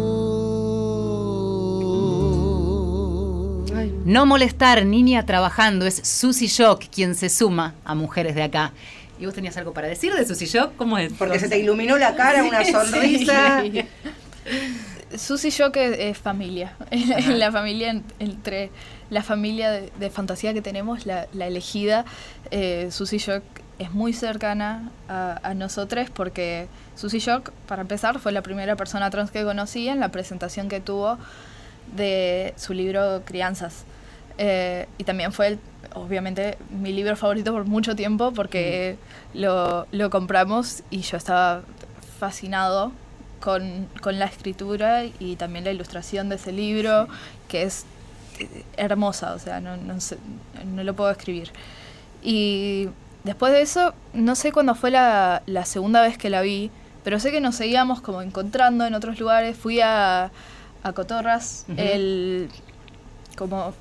[4.04, 8.72] No molestar, niña trabajando, es Susy Shock quien se suma a Mujeres de Acá.
[9.18, 10.72] ¿Y vos tenías algo para decir de Susy Shock?
[10.76, 11.12] ¿Cómo es?
[11.14, 13.62] Porque se te iluminó la cara, una sonrisa.
[15.18, 16.75] Susy Shock es, es familia.
[17.29, 18.70] la familia entre
[19.11, 22.05] la familia de, de fantasía que tenemos, la, la elegida,
[22.51, 23.42] eh, Susy Shock
[23.79, 29.11] es muy cercana a, a nosotros porque Susy Shock, para empezar, fue la primera persona
[29.11, 31.18] trans que conocí en la presentación que tuvo
[31.96, 33.85] de su libro Crianzas.
[34.38, 35.59] Eh, y también fue, el-
[35.94, 38.96] obviamente, mi libro favorito por mucho tiempo porque
[39.35, 41.62] lo, lo compramos y yo estaba
[42.18, 42.92] fascinado
[43.42, 47.09] con, con la escritura y también la ilustración de ese libro,
[47.48, 47.85] que es
[48.38, 50.18] eh, hermosa, o sea, no, no, sé-
[50.64, 51.50] no lo puedo escribir.
[52.22, 52.88] Y
[53.24, 56.70] después de eso, no sé cuándo fue la, la segunda vez que la vi,
[57.05, 59.57] pero sé que nos seguíamos como encontrando en otros lugares.
[59.57, 60.31] Fui a,
[60.85, 61.81] a Cotorras, Ujú.
[61.81, 62.48] el
[63.37, 63.74] como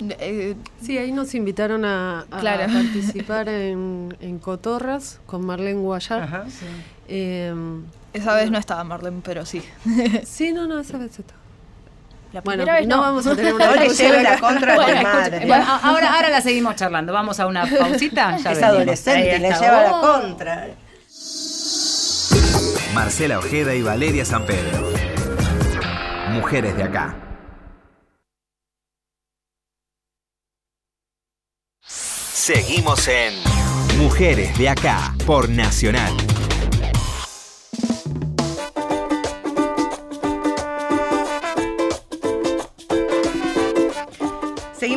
[0.00, 2.72] eh, Sí, ahí nos invitaron a, a Claro.
[2.72, 6.22] participar en, en Cotorras con Marlene Guayar.
[6.22, 6.44] Ajá.
[7.08, 7.52] Eh,
[8.12, 9.62] esa vez no estaba Marlene, pero sí.
[10.24, 11.34] sí, no, no, esa vez está.
[12.32, 13.02] La Bueno, vez no, no.
[13.02, 15.46] vamos a tener una lleves la contra Bueno, madre.
[15.46, 17.12] Bueno, ahora, ahora la seguimos charlando.
[17.12, 18.32] Vamos a una pausita.
[18.32, 18.62] Ya es venimos.
[18.64, 20.66] adolescente, le lleva la contra.
[22.94, 24.92] Marcela Ojeda y Valeria San Pedro.
[26.32, 27.16] Mujeres de acá.
[31.82, 33.34] Seguimos en
[33.98, 36.12] Mujeres de acá por Nacional.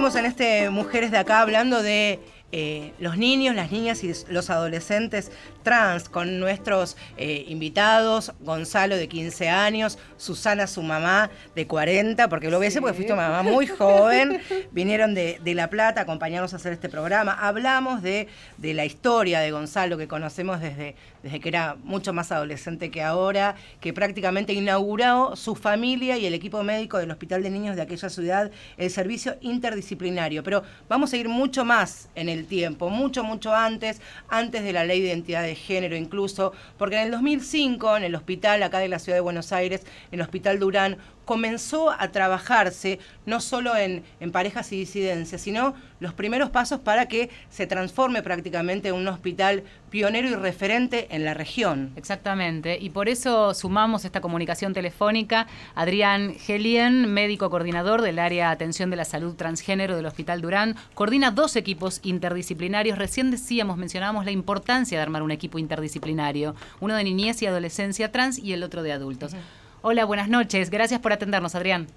[0.01, 2.19] En este Mujeres de Acá hablando de
[2.51, 5.31] eh, los niños, las niñas y los adolescentes
[5.63, 12.49] trans con nuestros eh, invitados, Gonzalo de 15 años, Susana su mamá de 40, porque
[12.49, 16.03] lo a decir porque fuiste una mamá muy joven, vinieron de, de La Plata a
[16.03, 17.33] acompañarnos a hacer este programa.
[17.33, 22.31] Hablamos de, de la historia de Gonzalo que conocemos desde, desde que era mucho más
[22.31, 27.49] adolescente que ahora, que prácticamente inauguró su familia y el equipo médico del Hospital de
[27.49, 30.43] Niños de aquella ciudad el servicio interdisciplinario.
[30.43, 34.85] Pero vamos a ir mucho más en el tiempo, mucho, mucho antes, antes de la
[34.85, 38.87] ley de identidad de género incluso, porque en el 2005 en el hospital acá de
[38.87, 44.03] la ciudad de Buenos Aires, en el Hospital Durán, comenzó a trabajarse no solo en,
[44.19, 49.07] en parejas y disidencias, sino los primeros pasos para que se transforme prácticamente en un
[49.07, 51.91] hospital pionero y referente en la región.
[51.95, 55.47] Exactamente, y por eso sumamos esta comunicación telefónica.
[55.75, 60.75] Adrián Gelien, médico coordinador del área de atención de la salud transgénero del Hospital Durán,
[60.93, 62.97] coordina dos equipos interdisciplinarios.
[62.97, 68.11] Recién decíamos, mencionábamos la importancia de armar un equipo interdisciplinario, uno de niñez y adolescencia
[68.11, 69.35] trans y el otro de adultos.
[69.83, 71.87] Hola, buenas noches, gracias por atendernos, Adrián.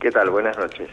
[0.00, 0.30] ¿Qué tal?
[0.30, 0.88] Buenas noches.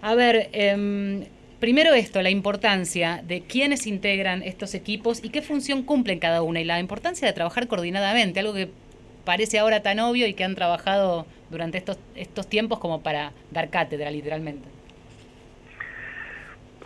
[0.00, 1.24] A ver, em,
[1.58, 6.60] primero esto, la importancia de quiénes integran estos equipos y qué función cumplen cada una
[6.60, 8.68] y la importancia de trabajar coordinadamente, algo que
[9.24, 13.68] parece ahora tan obvio y que han trabajado durante estos, estos tiempos como para dar
[13.68, 14.68] cátedra, literalmente.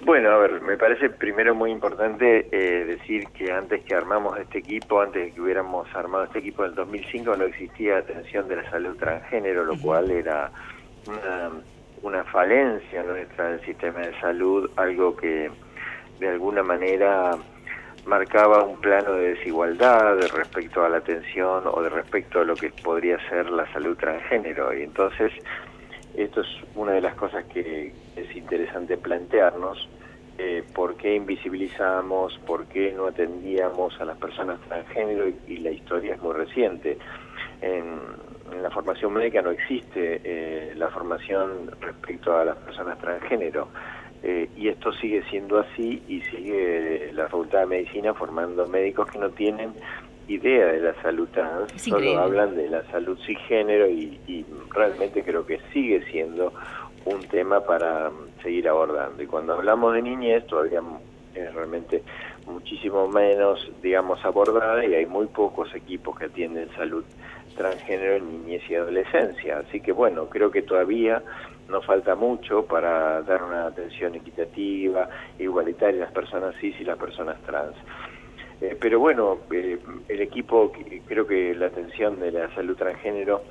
[0.07, 4.59] Bueno, a ver, me parece primero muy importante eh, decir que antes que armamos este
[4.59, 8.55] equipo, antes de que hubiéramos armado este equipo en el 2005, no existía atención de
[8.55, 10.53] la salud transgénero, lo cual era
[11.09, 11.51] una,
[12.03, 15.51] una falencia nuestra del sistema de salud, algo que
[16.21, 17.33] de alguna manera
[18.07, 22.55] marcaba un plano de desigualdad de respecto a la atención o de respecto a lo
[22.55, 24.73] que podría ser la salud transgénero.
[24.73, 25.33] Y entonces,
[26.15, 29.89] esto es una de las cosas que es interesante plantearnos,
[30.39, 35.71] eh, por qué invisibilizamos, por qué no atendíamos a las personas transgénero y, y la
[35.71, 36.99] historia es muy reciente.
[37.63, 38.01] En,
[38.53, 43.69] en la formación médica no existe eh, la formación respecto a las personas transgénero.
[44.23, 49.19] Eh, y esto sigue siendo así y sigue la Facultad de Medicina formando médicos que
[49.19, 49.73] no tienen
[50.29, 55.47] idea de la salud trans, solo hablan de la salud cisgénero y, y realmente creo
[55.47, 56.53] que sigue siendo
[57.07, 58.11] un tema para
[58.43, 59.23] seguir abordando.
[59.23, 60.83] Y cuando hablamos de niñez todavía
[61.35, 62.03] es realmente
[62.47, 67.05] muchísimo menos, digamos, abordada y hay muy pocos equipos que atienden salud
[67.57, 69.59] transgénero en niñez y adolescencia.
[69.59, 71.23] Así que bueno, creo que todavía
[71.69, 76.99] nos falta mucho para dar una atención equitativa, igualitaria a las personas cis y las
[76.99, 77.75] personas trans.
[78.61, 80.73] Eh, pero bueno, eh, el equipo,
[81.07, 83.43] creo que la atención de la salud transgénero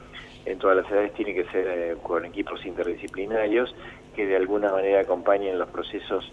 [0.45, 3.73] en todas las edades tiene que ser eh, con equipos interdisciplinarios
[4.15, 6.31] que de alguna manera acompañen los procesos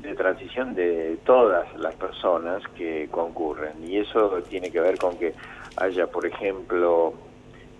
[0.00, 3.72] de transición de todas las personas que concurren.
[3.82, 5.32] Y eso tiene que ver con que
[5.76, 7.14] haya, por ejemplo,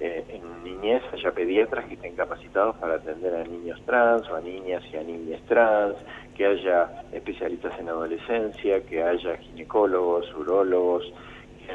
[0.00, 4.40] eh, en niñez haya pediatras que estén capacitados para atender a niños trans o a
[4.40, 5.96] niñas y a niñas trans,
[6.36, 11.12] que haya especialistas en adolescencia, que haya ginecólogos, urólogos,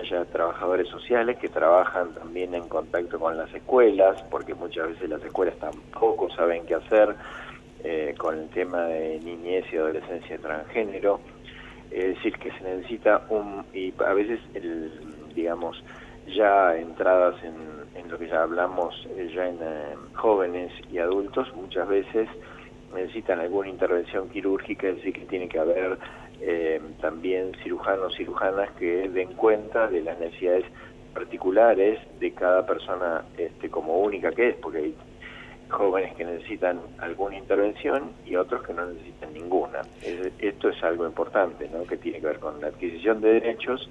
[0.02, 5.10] que haya trabajadores sociales que trabajan también en contacto con las escuelas, porque muchas veces
[5.10, 7.16] las escuelas tampoco saben qué hacer
[7.84, 11.20] eh, con el tema de niñez y adolescencia transgénero.
[11.92, 14.92] Es decir, que se necesita un, y a veces, el,
[15.34, 15.82] digamos,
[16.28, 17.78] ya entradas en,
[18.10, 22.30] lo que ya hablamos, eh, ya en eh, jóvenes y adultos, muchas veces
[22.94, 25.98] necesitan alguna intervención quirúrgica, es decir, que tiene que haber
[27.02, 30.66] también cirujanos, cirujanas que den cuenta de las necesidades
[31.14, 34.96] particulares de cada persona este, como única que es, porque hay
[35.70, 39.82] jóvenes que necesitan alguna intervención y otros que no necesitan ninguna.
[40.40, 41.84] esto es algo importante, ¿no?
[41.84, 43.90] que tiene que ver con la adquisición de derechos,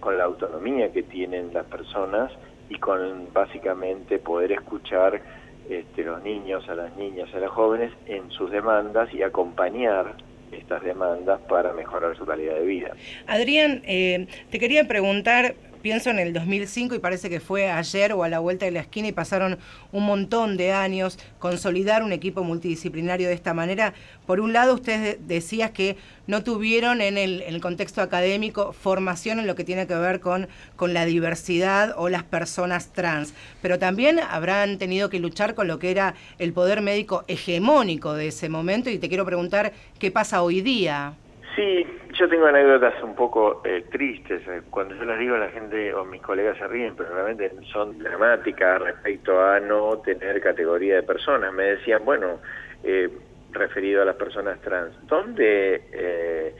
[0.00, 2.30] con la autonomía que tienen las personas
[2.68, 5.20] y con básicamente poder escuchar
[5.68, 10.14] este, los niños, a las niñas, a los jóvenes en sus demandas y acompañar
[10.54, 12.90] estas demandas para mejorar su calidad de vida.
[13.26, 18.24] Adrián, eh, te quería preguntar pienso en el 2005 y parece que fue ayer o
[18.24, 19.58] a la vuelta de la esquina y pasaron
[19.92, 23.92] un montón de años consolidar un equipo multidisciplinario de esta manera.
[24.26, 29.56] Por un lado, usted decías que no tuvieron en el, contexto académico formación en lo
[29.56, 34.78] que tiene que ver con, con la diversidad o las personas trans, pero también habrán
[34.78, 38.96] tenido que luchar con lo que era el poder médico hegemónico de ese momento y
[38.96, 41.14] te quiero preguntar qué pasa hoy día.
[41.54, 41.86] Sí,
[42.18, 44.42] yo tengo anécdotas un poco eh, tristes.
[44.48, 47.96] Eh, cuando yo las digo, la gente o mis colegas se ríen, pero realmente son
[47.98, 51.52] dramáticas respecto a no tener categoría de personas.
[51.52, 52.40] Me decían, bueno,
[52.82, 53.08] eh,
[53.52, 56.54] referido a las personas trans, ¿dónde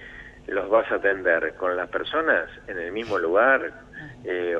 [0.46, 1.54] los vas a atender?
[1.56, 3.72] ¿Con las personas en el mismo lugar?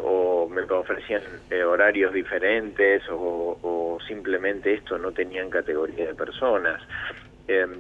[0.03, 1.23] ¿O me ofrecían
[1.65, 3.09] horarios diferentes?
[3.09, 6.81] O, o simplemente esto no tenían categoría de personas?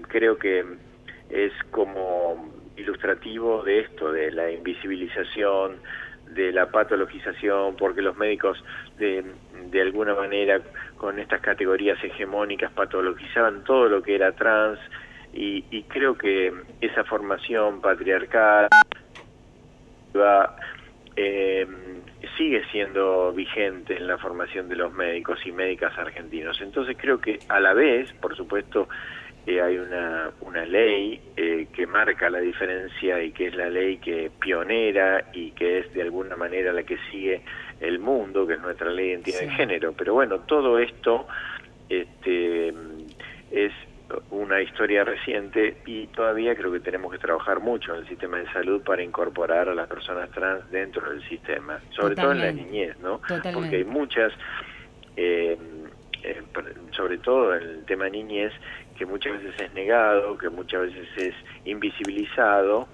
[0.08, 0.62] creo que
[1.34, 5.78] es como ilustrativo de esto, de la invisibilización,
[6.30, 8.62] de la patologización, porque los médicos
[8.98, 9.24] de,
[9.70, 10.60] de alguna manera
[10.96, 14.78] con estas categorías hegemónicas patologizaban todo lo que era trans
[15.32, 18.68] y, creo que esa formación patriarcal
[21.16, 21.66] eh,
[22.36, 26.60] sigue siendo vigente en la formación de los médicos y médicas argentinos.
[26.60, 28.88] Entonces creo que a la vez, por supuesto,
[29.46, 33.98] eh, hay una, una ley eh, que marca la diferencia y que es la ley
[33.98, 37.42] que pionera y que es de alguna manera la que sigue
[37.80, 39.92] el mundo, que es nuestra ley de identidad de género.
[39.92, 41.26] Pero bueno, todo esto
[41.90, 42.72] este,
[43.50, 43.72] es
[44.30, 48.50] una historia reciente y todavía creo que tenemos que trabajar mucho en el sistema de
[48.50, 52.98] salud para incorporar a las personas trans dentro del sistema, sobre todo en la niñez,
[53.00, 53.20] ¿no?
[53.52, 54.32] Porque hay muchas...
[55.16, 55.58] Eh,
[56.96, 58.52] sobre todo en el tema niñez,
[58.96, 62.88] que muchas veces es negado, que muchas veces es invisibilizado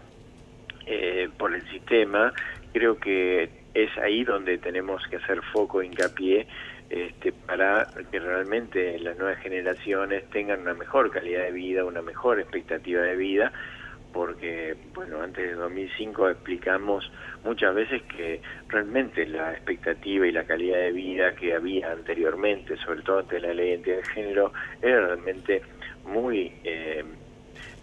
[0.86, 2.32] eh, por el sistema,
[2.72, 6.46] creo que es ahí donde tenemos que hacer foco, hincapié,
[6.88, 12.40] este, para que realmente las nuevas generaciones tengan una mejor calidad de vida, una mejor
[12.40, 13.52] expectativa de vida,
[14.12, 17.10] porque, bueno, antes de 2005 explicamos
[17.44, 23.02] muchas veces que realmente la expectativa y la calidad de vida que había anteriormente, sobre
[23.02, 25.62] todo ante la ley de identidad de género, era realmente
[26.04, 27.04] muy eh,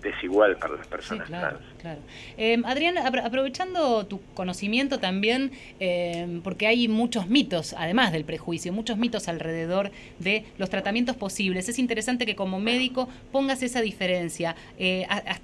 [0.01, 1.99] desigual para las personas claro, Claro.
[2.37, 8.97] Eh, Adrián, aprovechando tu conocimiento también, eh, porque hay muchos mitos, además del prejuicio, muchos
[8.97, 11.67] mitos alrededor de los tratamientos posibles.
[11.69, 14.55] Es interesante que como médico pongas esa diferencia.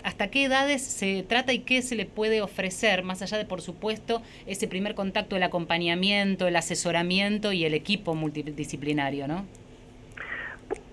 [0.03, 3.61] ¿Hasta qué edades se trata y qué se le puede ofrecer, más allá de, por
[3.61, 9.45] supuesto, ese primer contacto, el acompañamiento, el asesoramiento y el equipo multidisciplinario, ¿no?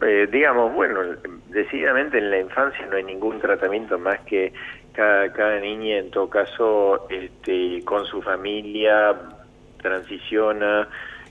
[0.02, 1.00] Eh, digamos, bueno,
[1.48, 4.52] decididamente en la infancia no hay ningún tratamiento más que
[4.92, 9.14] cada, cada niña en todo caso este, con su familia
[9.82, 10.88] transiciona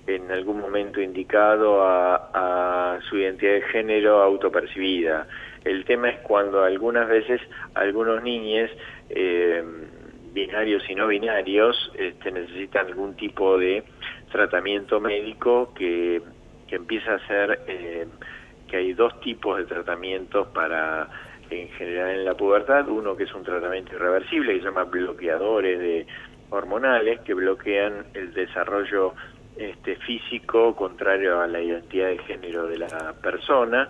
[0.08, 5.28] en algún momento indicado a, su identidad de género autopercibida.
[5.64, 7.42] El tema es cuando algunas veces
[7.76, 8.70] algunos niños
[9.10, 9.64] eh,
[10.34, 13.84] binarios y no binarios este, necesitan algún tipo de
[14.32, 16.22] tratamiento médico que,
[16.70, 18.08] que empieza a ser eh,
[18.68, 21.10] que hay dos tipos de tratamientos para
[21.50, 25.80] en general en la pubertad, uno que es un tratamiento irreversible que se llama bloqueadores
[25.80, 26.06] de
[26.52, 29.14] hormonales que bloquean el desarrollo
[29.58, 33.90] este, físico contrario a la identidad de género de la persona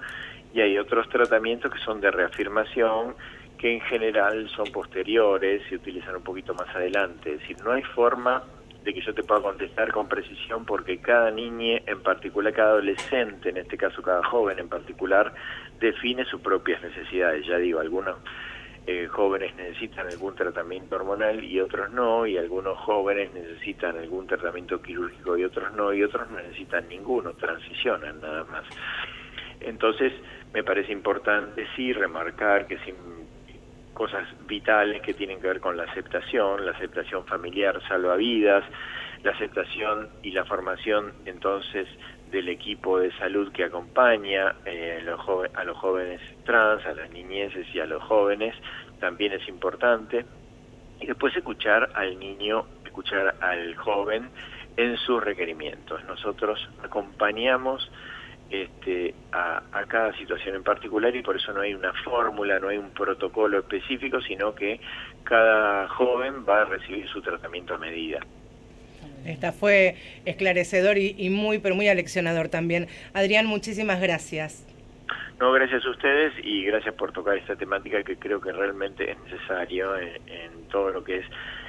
[0.54, 3.16] y hay otros tratamientos que son de reafirmación
[3.58, 7.34] que en general son posteriores, se utilizan un poquito más adelante.
[7.34, 8.42] Es decir, no hay forma
[8.84, 13.50] de que yo te pueda contestar con precisión porque cada niña, en particular cada adolescente,
[13.50, 15.34] en este caso cada joven en particular,
[15.80, 17.46] define sus propias necesidades.
[17.46, 18.18] Ya digo, algunos
[18.88, 24.82] eh, jóvenes necesitan algún tratamiento hormonal y otros no, y algunos jóvenes necesitan algún tratamiento
[24.82, 28.64] quirúrgico y otros no, y otros no necesitan ninguno, transicionan nada más.
[29.60, 30.14] Entonces,
[30.54, 32.96] me parece importante sí remarcar que sin
[33.94, 38.64] cosas vitales que tienen que ver con la aceptación, la aceptación familiar salva vidas,
[39.24, 41.88] la aceptación y la formación entonces
[42.32, 45.04] del equipo de salud que acompaña eh,
[45.56, 48.56] a los jóvenes trans, a las niñeces y a los jóvenes,
[49.00, 50.26] también es importante.
[51.02, 54.30] Y después escuchar al niño, escuchar al joven
[54.78, 56.04] en sus requerimientos.
[56.06, 57.90] Nosotros acompañamos
[58.50, 62.78] este, a, cada situación en particular y por eso no hay una fórmula, no hay
[62.78, 64.80] un protocolo específico, sino que
[65.24, 68.20] cada joven va a recibir su tratamiento a medida.
[69.26, 69.96] Esta fue
[70.26, 72.88] esclarecedor y, y muy, pero muy aleccionador también.
[73.14, 74.66] Adrián, muchísimas gracias.
[75.40, 79.18] No, gracias a ustedes y gracias por tocar esta temática que creo que realmente es
[79.20, 80.20] necesario en,
[80.70, 81.26] todo lo que es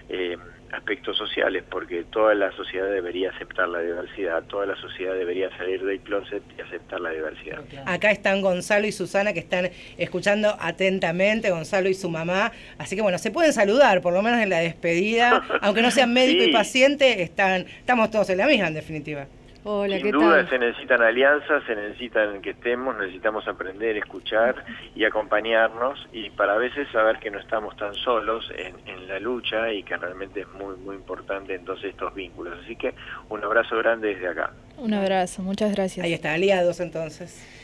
[0.09, 0.37] eh,
[0.73, 5.85] aspectos sociales, porque toda la sociedad debería aceptar la diversidad, toda la sociedad debería salir
[5.85, 7.61] del closet y aceptar la diversidad.
[7.87, 13.03] Acá están Gonzalo y Susana que están escuchando atentamente, Gonzalo y su mamá, así que
[13.03, 16.53] bueno, se pueden saludar, por lo menos en la despedida, aunque no sean médico y
[16.53, 19.27] paciente, están, estamos todos en la misma en definitiva.
[19.63, 26.09] Hola, Sin duda se necesitan alianzas, se necesitan que estemos, necesitamos aprender, escuchar y acompañarnos
[26.13, 29.83] y para a veces saber que no estamos tan solos en, en, la lucha y
[29.83, 32.59] que realmente es muy, muy importante entonces estos vínculos.
[32.65, 32.95] Así que
[33.29, 34.53] un abrazo grande desde acá.
[34.79, 36.07] Un abrazo, muchas gracias.
[36.07, 37.60] Ahí está, aliados entonces.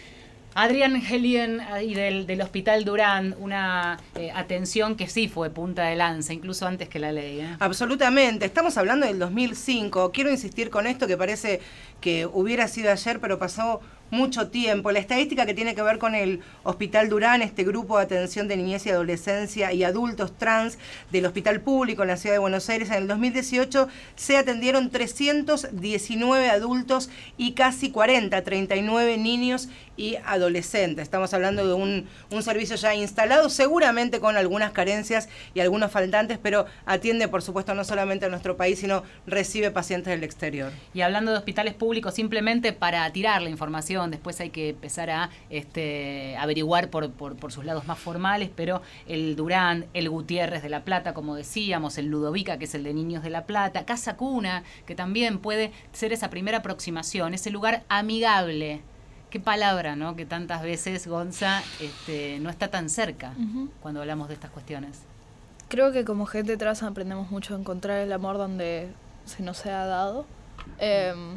[0.56, 5.96] Adrián Helien y del, del, Hospital Durán, una eh, atención que sí fue punta de
[5.96, 7.40] lanza, incluso antes que la ley.
[7.40, 7.56] ¿eh?
[7.60, 10.12] Absolutamente, estamos hablando del 2005.
[10.12, 11.60] Quiero insistir con esto que parece
[12.00, 14.92] que hubiera sido ayer, pero pasó mucho tiempo.
[14.92, 18.56] La estadística que tiene que ver con el Hospital Durán, este grupo de atención de
[18.56, 20.78] niñez y adolescencia y adultos trans
[21.10, 26.50] del Hospital Público en la Ciudad de Buenos Aires, en el 2018 se atendieron 319
[26.50, 31.02] adultos y casi 40, 39 niños y adolescentes.
[31.02, 36.38] Estamos hablando de un, un servicio ya instalado, seguramente con algunas carencias y algunos faltantes,
[36.38, 40.72] pero atiende, por supuesto, no solamente a nuestro país, sino recibe pacientes del exterior.
[40.94, 45.30] Y hablando de hospitales públicos, simplemente para tirar la información, después hay que empezar a
[45.50, 50.84] este, averiguar por, por, sus lados más formales, pero el Durán, el Gutiérrez de La
[50.84, 54.62] Plata, como decíamos, el Ludovica, que es el de Niños de La Plata, Casa Cuna,
[54.86, 58.82] que también puede ser esa primera aproximación, ese lugar amigable.
[59.30, 60.14] Qué palabra, ¿no?
[60.14, 63.32] Que tantas veces Gonza este, no está tan cerca
[63.82, 65.00] cuando hablamos de estas cuestiones.
[65.68, 68.88] Creo que como gente trans aprendemos mucho a encontrar el amor donde
[69.24, 70.26] se nos ha dado.
[70.78, 71.34] Em,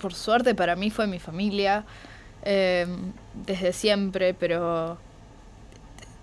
[0.00, 1.84] por suerte para mí fue mi familia
[2.42, 3.12] em,
[3.46, 4.98] desde siempre, pero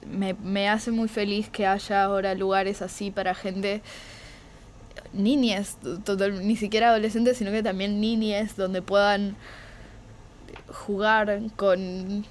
[0.06, 3.82] me, hace muy feliz que haya ahora lugares así para gente,
[5.14, 5.78] niñas,
[6.42, 9.36] ni siquiera adolescentes, sino que también niñas, donde puedan
[10.68, 12.26] jugar con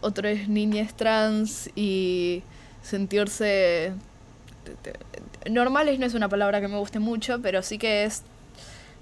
[0.00, 2.42] otras niñas trans y
[2.82, 3.92] sentirse
[5.50, 8.22] normales no es una palabra que me guste mucho, pero sí que es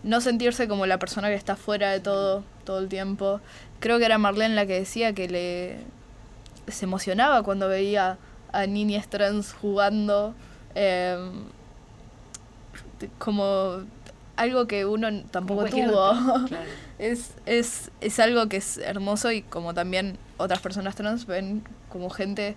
[0.03, 3.41] no sentirse como la persona que está fuera de todo todo el tiempo.
[3.81, 5.79] Creo que era Marlene la que decía que le
[6.71, 8.19] se emocionaba cuando veía
[8.53, 10.35] a niñas trans jugando
[10.75, 11.45] em,
[13.19, 13.85] como
[14.37, 16.13] algo que uno tampoco tuvo.
[16.99, 22.11] es, es, es algo que es hermoso y como también otras personas trans ven como
[22.11, 22.57] gente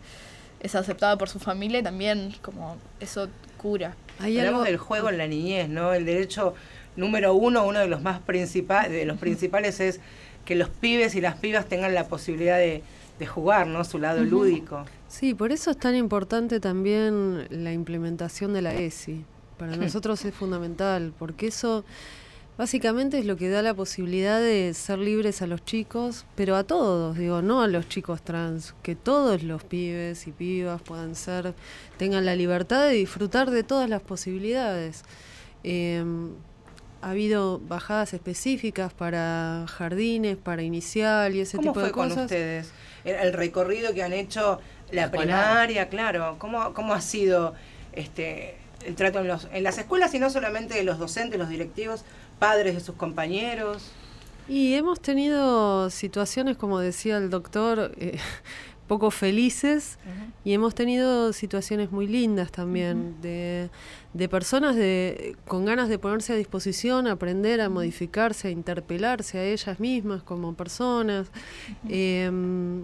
[0.60, 3.96] es aceptada por su familia y también como eso cura.
[4.20, 5.94] Hablamos del juego en la niñez, ¿no?
[5.94, 6.56] El derecho
[7.00, 10.00] número uno, uno de los más principales, de los principales es
[10.46, 12.84] que los pibes y las pibas tengan la posibilidad de,
[13.28, 13.84] jugar, ¿no?
[13.84, 14.86] Su lado lúdico.
[15.10, 19.26] Sí, por eso es tan importante también la implementación de la ESI.
[19.58, 21.84] Para nosotros es fundamental, porque eso
[22.58, 26.64] básicamente es lo que da la posibilidad de ser libres a los chicos, pero a
[26.64, 31.54] todos, digo, no a los chicos trans, que todos los pibes y pibas puedan ser,
[31.98, 35.04] tengan la libertad de disfrutar de todas las posibilidades.
[35.64, 36.32] Em,
[37.02, 42.14] ha habido bajadas específicas para jardines, para inicial y ese tipo de cosas.
[42.14, 42.72] con ustedes?
[43.04, 44.60] El, recorrido que han hecho
[44.92, 46.36] la primaria, claro.
[46.40, 47.54] ¿Cómo, ¿Cómo ha sido
[47.94, 51.50] este el trato en, los, en las escuelas y no solamente de los docentes, los
[51.50, 52.04] directivos,
[52.40, 53.92] padres de sus compañeros.
[54.48, 58.18] Y hemos tenido situaciones, como decía el doctor, eh,
[58.90, 60.00] poco felices
[60.44, 63.70] y hemos tenido situaciones muy lindas también de,
[64.30, 69.80] personas de, con ganas de ponerse a disposición, aprender a modificarse, a interpelarse a ellas
[69.80, 71.28] mismas como personas.
[71.88, 72.84] Em,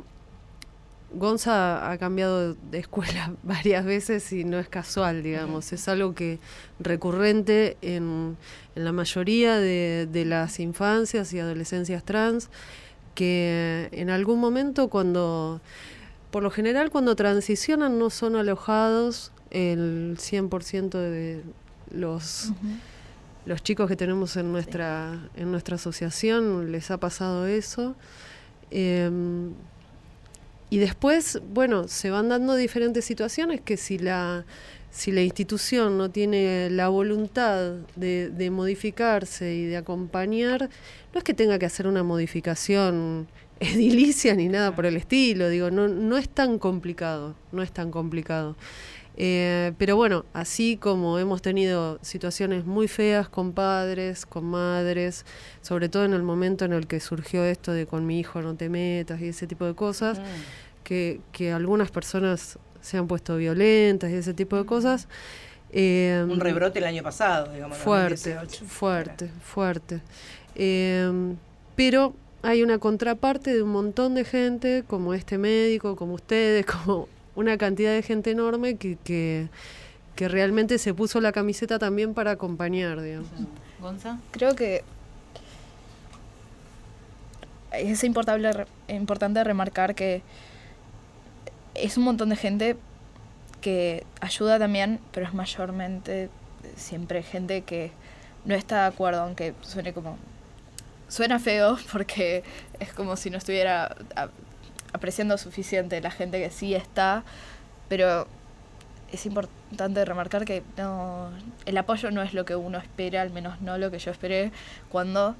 [1.11, 6.39] Gonza ha cambiado de escuela varias veces y no es casual, digamos, es algo que
[6.79, 8.37] recurrente en,
[8.75, 12.49] en la mayoría de, de las infancias y adolescencias trans,
[13.15, 15.61] que en algún momento cuando
[16.35, 21.41] por lo general cuando transicionan no son alojados el 100% de
[21.91, 22.51] los,
[23.45, 27.95] los chicos que tenemos en nuestra, en nuestra asociación, les ha pasado eso.
[28.69, 29.53] Em,
[30.69, 34.43] y después, bueno, se van dando diferentes situaciones que si la,
[34.91, 40.69] si la institución no tiene la voluntad de, de modificarse y de acompañar,
[41.13, 43.29] no es que tenga que hacer una modificación
[43.59, 47.91] edilicia ni nada por el estilo, digo, no, no es tan complicado, no es tan
[47.91, 48.55] complicado.
[49.17, 55.25] Eh, pero bueno, así como hemos tenido situaciones muy feas con padres, con madres,
[55.61, 58.55] sobre todo en el momento en el que surgió esto de con mi hijo no
[58.55, 60.19] te metas y ese tipo de cosas,
[60.83, 65.07] que, que algunas personas se han puesto violentas y ese tipo de cosas.
[65.71, 67.77] Eh, Un rebrote el año pasado, digamos.
[67.77, 68.37] Fuerte,
[68.67, 70.01] fuerte, fuerte.
[70.55, 71.35] Eh,
[71.75, 72.13] pero
[72.45, 77.57] hay una contraparte de un montón de gente, como este médico, como ustedes, como una
[77.57, 79.49] cantidad de gente enorme que, que,
[80.29, 83.27] realmente se puso la camiseta también para acompañar, digamos.
[83.81, 84.19] ¿Gonza?
[84.31, 84.83] Creo que
[87.73, 90.21] es importante, importante remarcar que
[91.73, 92.77] es un montón de gente
[93.59, 96.29] que ayuda también, pero es mayormente
[96.77, 97.91] siempre gente que
[98.45, 100.17] no está de acuerdo, aunque suene como
[101.15, 102.43] suena feo porque
[102.79, 103.95] es como si no estuviera
[104.91, 107.23] apreciando suficiente la gente que sí está,
[107.87, 108.27] pero
[109.11, 111.29] es importante remarcar que no,
[111.65, 114.51] el apoyo no es lo que uno espera, al menos no lo que yo esperé
[114.89, 115.35] cuando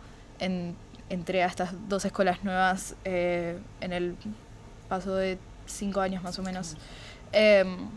[1.09, 4.15] entré a estas dos escuelas nuevas eh, en el
[4.87, 6.77] paso de cinco años más o menos.
[7.31, 7.89] Em,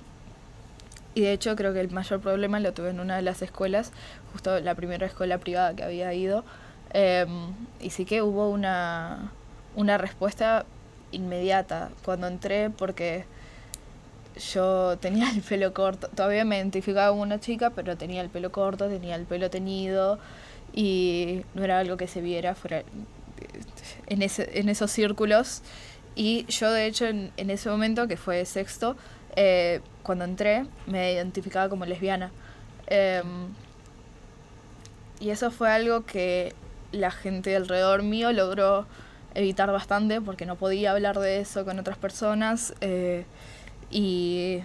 [1.14, 3.92] y de hecho creo que el mayor problema lo tuve en una de las escuelas,
[4.32, 6.44] justo la primera escuela privada que había ido,
[6.92, 9.32] Em, y sí que hubo una,
[9.76, 10.64] una respuesta
[11.12, 13.24] inmediata cuando entré porque
[14.52, 18.52] yo tenía el pelo corto, todavía me identificaba como una chica, pero tenía el pelo
[18.52, 20.18] corto, tenía el pelo teñido
[20.72, 22.82] y no era algo que se viera fuera
[24.06, 25.62] en, ese, en esos círculos.
[26.14, 28.96] Y yo de hecho en, en ese momento, que fue sexto,
[29.36, 32.32] eh, cuando entré me identificaba como lesbiana.
[32.86, 33.48] Em,
[35.20, 36.54] y eso fue algo que
[36.92, 38.86] la gente alrededor mío logró
[39.34, 43.24] evitar bastante porque no podía hablar de eso con otras personas eh,
[43.90, 44.62] y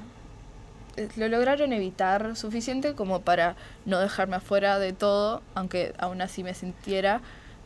[0.98, 3.56] eh, lo lograron evitar suficiente como para
[3.86, 7.22] no dejarme afuera de todo, aunque aún así me sintiera.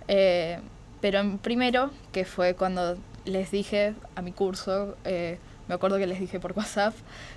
[0.07, 0.59] Eh,
[1.01, 6.19] pero en primero, que fue cuando les dije a mi curso, me acuerdo que les
[6.19, 6.95] dije por WhatsApp,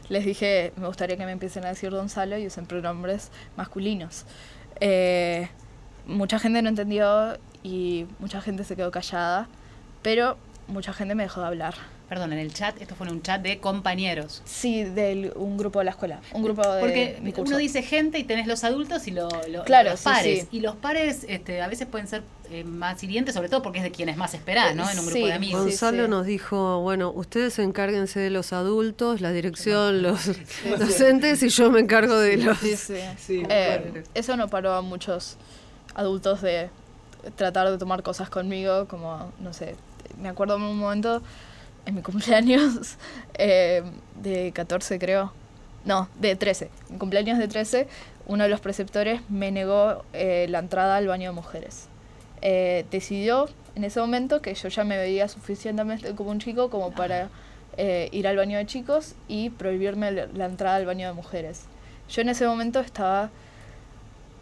[0.08, 4.24] les dije, me gustaría que me empiecen a decir Gonzalo y usen pronombres masculinos
[6.10, 9.48] mucha gente no entendió y mucha gente se quedó callada,
[10.02, 10.36] pero
[10.68, 11.74] mucha gente me dejó de hablar.
[12.08, 14.42] Perdón, en el chat, esto fue un chat de compañeros.
[14.44, 18.24] Sí, de un grupo de la escuela, un grupo de Porque uno dice gente y
[18.24, 19.32] tenés los adultos y los
[20.02, 20.48] pares.
[20.50, 23.84] Y los pares este, a veces pueden ser eh, más hirientes, sobre todo porque es
[23.84, 24.90] de quienes más esperás, ¿no?
[24.90, 25.62] En un grupo de amigos.
[25.62, 30.30] Gonzalo nos dijo, bueno, ustedes encárguense de los adultos, la dirección, los
[30.80, 32.58] docentes y yo me encargo de los...
[32.58, 35.36] Sí, eh, eso no paró a muchos
[35.94, 36.70] adultos de
[37.36, 39.76] tratar de tomar cosas conmigo, como, no sé,
[40.20, 41.22] me acuerdo en un momento,
[41.86, 42.96] en mi cumpleaños
[43.34, 43.82] eh,
[44.16, 45.32] de 14 creo,
[45.84, 47.88] no, de 13, mi cumpleaños de 13,
[48.26, 51.88] uno de los preceptores me negó eh, la entrada al baño de mujeres.
[52.42, 56.90] Eh, decidió en ese momento que yo ya me veía suficientemente como un chico como
[56.92, 57.28] para
[58.12, 61.62] ir al baño de chicos y prohibirme la entrada al baño de mujeres.
[62.10, 63.30] Yo en ese momento estaba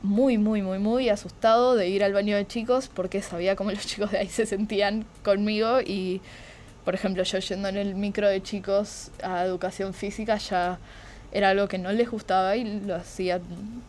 [0.03, 3.87] muy, muy, muy, muy asustado de ir al baño de chicos porque sabía cómo los
[3.87, 6.21] chicos de ahí se sentían conmigo y,
[6.85, 10.79] por ejemplo, yo yendo en el micro de chicos a educación física ya
[11.33, 13.43] era algo que no les gustaba y lo hacían,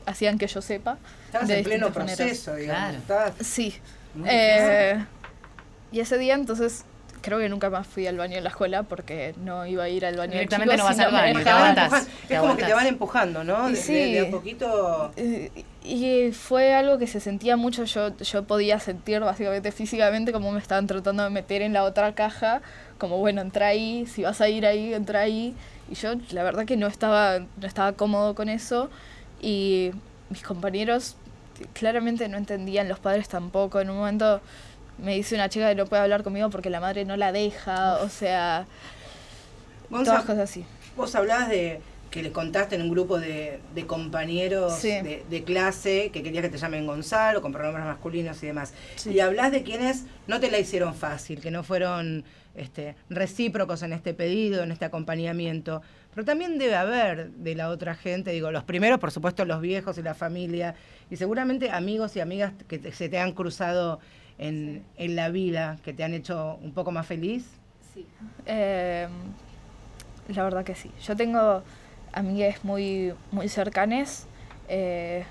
[0.05, 0.97] hacían que yo sepa.
[1.27, 2.97] Estabas en pleno proceso, digamos.
[3.41, 3.75] Sí.
[4.25, 5.05] Eh,
[5.91, 6.83] y ese día entonces
[7.21, 10.05] creo que nunca más fui al baño en la escuela porque no iba a ir
[10.05, 11.77] al baño de Directamente no vas y al me baño, te dejaban.
[11.77, 12.07] aguantás.
[12.07, 13.69] Es te como que te van empujando, ¿no?
[13.69, 13.93] De, sí.
[13.93, 15.11] de- de a poquito.
[15.83, 20.59] Y fue algo que se sentía mucho, yo, yo podía sentir básicamente físicamente como me
[20.59, 22.61] estaban tratando de meter en la otra caja,
[22.97, 25.55] como bueno, entra ahí, si vas a ir ahí, entra ahí.
[25.89, 28.89] Y yo la verdad que no estaba, no estaba cómodo con eso
[29.41, 29.91] y
[30.29, 31.15] mis compañeros
[31.73, 33.79] claramente no entendían, los padres tampoco.
[33.79, 34.41] En un momento
[35.01, 37.97] me dice una chica que no puede hablar conmigo porque la madre no la deja,
[38.01, 38.65] o sea,
[39.89, 40.65] todas cosas así.
[40.95, 41.81] vos hablabas de
[42.11, 44.89] que le contaste en un grupo de, de compañeros Sí.
[44.89, 48.73] de, de clase que querías que te llamen Gonzalo, con pronombres masculinos y demás.
[48.95, 49.11] Sí.
[49.11, 52.23] Y hablas de quienes no te la hicieron fácil, que no fueron
[52.55, 55.83] este, recíprocos en este pedido, en este acompañamiento.
[56.15, 59.95] Pero también debe haber de la otra gente, digo, los primeros, por supuesto, los viejos
[59.99, 60.73] y la familia,
[61.11, 63.99] y seguramente amigos y amigas que te- se te han cruzado
[64.39, 67.45] en, en la vida, que te han hecho un poco más feliz.
[68.45, 69.07] Eh,
[70.29, 70.89] la verdad que sí.
[71.03, 71.61] Yo tengo
[72.13, 74.25] amigas muy, muy cercanas.
[74.69, 75.23] Eh,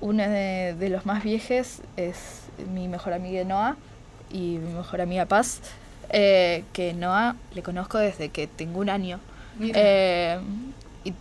[0.00, 3.76] una de, de los más viejos es mi mejor amiga Noah
[4.32, 5.60] y mi mejor amiga Paz.
[6.10, 9.20] eh, que Noah le conozco desde que tengo un año.
[9.60, 10.38] Eh,
[11.04, 11.14] y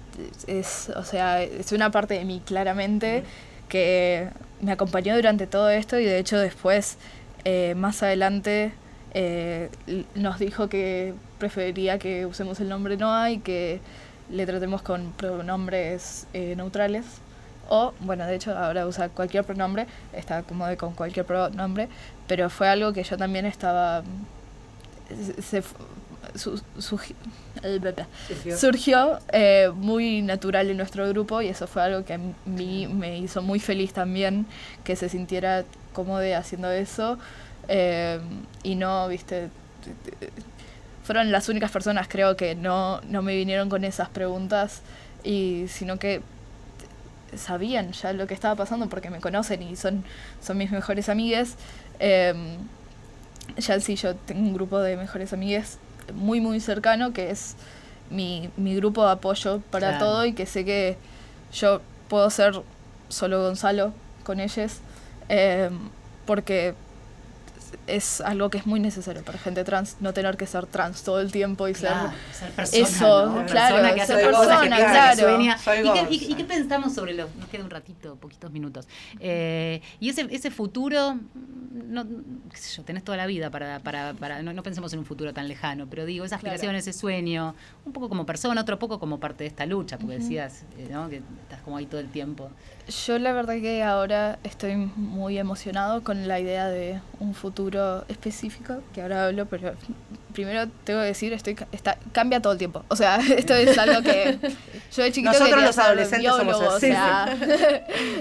[0.47, 3.23] es, o sea, es una parte de mí claramente
[3.69, 4.29] que
[4.61, 6.97] me acompañó durante todo esto y de hecho después,
[7.43, 8.73] eh, más adelante,
[9.13, 9.69] eh,
[10.15, 13.79] nos dijo que preferiría que usemos el nombre Noah y que
[14.29, 17.05] le tratemos con pronombres eh, neutrales.
[17.69, 21.87] O, bueno, de hecho ahora usa cualquier pronombre, está cómodo con cualquier pronombre,
[22.27, 24.03] pero fue algo que yo también estaba...
[25.09, 25.63] se- se
[26.33, 26.61] su-.
[26.79, 27.15] Surgió.
[29.31, 33.41] eh, muy natural en nuestro grupo y eso fue algo que a mí me hizo
[33.41, 34.45] muy feliz también,
[34.83, 37.17] que se sintiera cómodo haciendo eso
[37.67, 38.19] eh,
[38.63, 39.49] y no, viste,
[41.03, 44.81] fueron las únicas personas creo que no, no me vinieron con esas preguntas
[45.23, 46.21] y sino que
[47.35, 50.03] sabían ya lo que estaba pasando porque me conocen y son,
[50.41, 51.55] son mis mejores amigas.
[51.99, 52.33] Eh,
[53.57, 55.77] ya sí, yo tengo un grupo de mejores amigas
[56.13, 57.55] muy, muy cercano que es
[58.09, 60.05] mi, mi grupo de apoyo para Claro.
[60.05, 60.97] todo y que sé que
[61.53, 62.61] yo puedo ser
[63.09, 63.93] solo Gonzalo
[64.23, 64.73] con ellos
[65.29, 65.69] eh,
[66.25, 66.75] porque
[67.87, 71.19] es algo que es muy necesario para gente trans, no tener que ser trans todo
[71.21, 73.45] el tiempo y Claro, ser ser persona, eso, ¿no?
[73.45, 75.57] claro, persona que ser persona, que claro.
[75.57, 75.83] Soy ¿Y
[76.19, 77.33] qué, y- qué pensamos sobre los.?
[77.35, 78.87] Nos queda un ratito, poquitos minutos.
[79.19, 81.17] Eh, y ese, ese futuro,
[81.73, 82.05] no,
[82.51, 83.79] qué sé yo, tenés toda la vida para.
[83.79, 86.55] para, para no, no pensemos en un futuro tan lejano, pero digo, esa Claro.
[86.55, 87.55] aspiración, ese sueño,
[87.85, 91.09] un poco como persona, otro poco como parte de esta lucha, porque decías, eh, ¿no?
[91.09, 92.49] Que estás como ahí todo el tiempo.
[92.87, 98.83] Yo la verdad que ahora estoy muy emocionado con la idea de un futuro específico,
[98.93, 99.73] que ahora hablo, pero
[100.33, 102.83] primero tengo que decir, estoy está, cambia todo el tiempo.
[102.89, 104.37] O sea, esto es algo que
[104.95, 107.35] yo de chiquito Nosotros los adolescentes somos biólogo, o así, sea,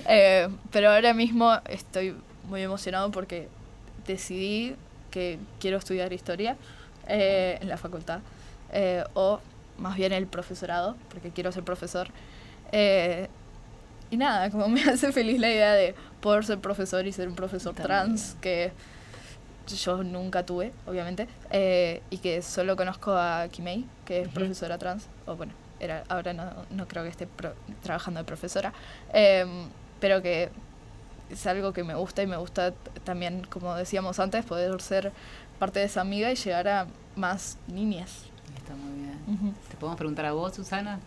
[0.08, 2.14] eh, pero ahora mismo estoy
[2.48, 3.48] muy emocionado porque
[4.06, 4.76] decidí
[5.10, 6.56] que quiero estudiar historia
[7.06, 8.20] eh, en la facultad,
[8.72, 9.40] eh, o
[9.76, 12.08] más bien el profesorado, porque quiero ser profesor.
[14.14, 17.34] Y nada, como me hace feliz la idea de poder ser profesor y ser un
[17.34, 17.88] profesor También.
[17.88, 18.70] trans, que
[19.82, 24.34] yo nunca tuve, obviamente, eh, y que solo conozco a Kimei, que es Ujú.
[24.36, 28.72] profesora trans, o bueno, era, ahora no, no creo que esté pro- trabajando de profesora,
[29.12, 29.44] eh,
[29.98, 30.50] pero que
[31.30, 35.10] es algo que me gusta y me gusta también, como decíamos antes, poder ser
[35.58, 36.86] parte de esa amiga y llegar a
[37.16, 38.26] más niñas.
[38.58, 39.18] Está muy bien.
[39.26, 39.52] Ujú.
[39.70, 41.00] ¿Te podemos preguntar a vos, Susana?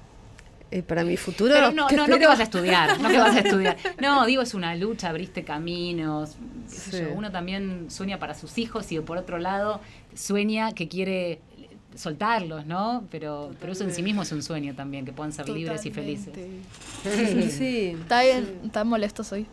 [0.70, 1.54] Eh, para mi futuro.
[1.54, 3.78] Pero no, ¿qué no, no que vas a estudiar, no que vas a estudiar.
[4.02, 6.36] No, digo, es una lucha, abriste caminos.
[6.68, 6.92] Sí.
[6.92, 9.80] yo, uno también sueña para sus hijos y por otro lado
[10.14, 11.40] sueña que quiere
[11.96, 13.06] soltarlos, ¿no?
[13.10, 15.92] Pero, pero eso en sí mismo es un sueño también, que puedan ser libres y
[15.92, 16.34] felices.
[17.04, 17.50] Totalmente.
[17.50, 17.98] Sí.
[18.00, 18.70] ¿Está bien?
[18.72, 19.48] ¿Tan molesto soy?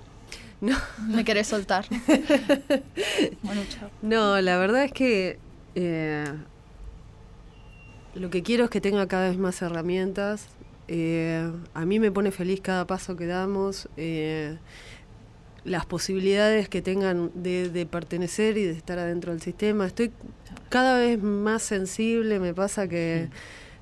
[0.61, 0.77] No.
[1.09, 1.87] ¿Me querés soltar?
[3.43, 3.91] bueno, chao.
[4.03, 5.39] No, la verdad es que
[5.75, 6.25] eh,
[8.15, 10.47] lo que quiero es que tenga cada vez más herramientas.
[10.89, 14.59] Eh, a mí me pone feliz cada paso que damos, eh,
[15.65, 19.87] las posibilidades que tengan de, pertenecer y de estar adentro del sistema.
[19.87, 20.13] Estoy
[20.69, 23.31] cada vez más sensible, me pasa que,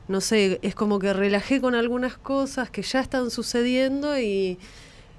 [0.07, 4.59] no sé, es como que relajé con algunas cosas que ya están sucediendo y,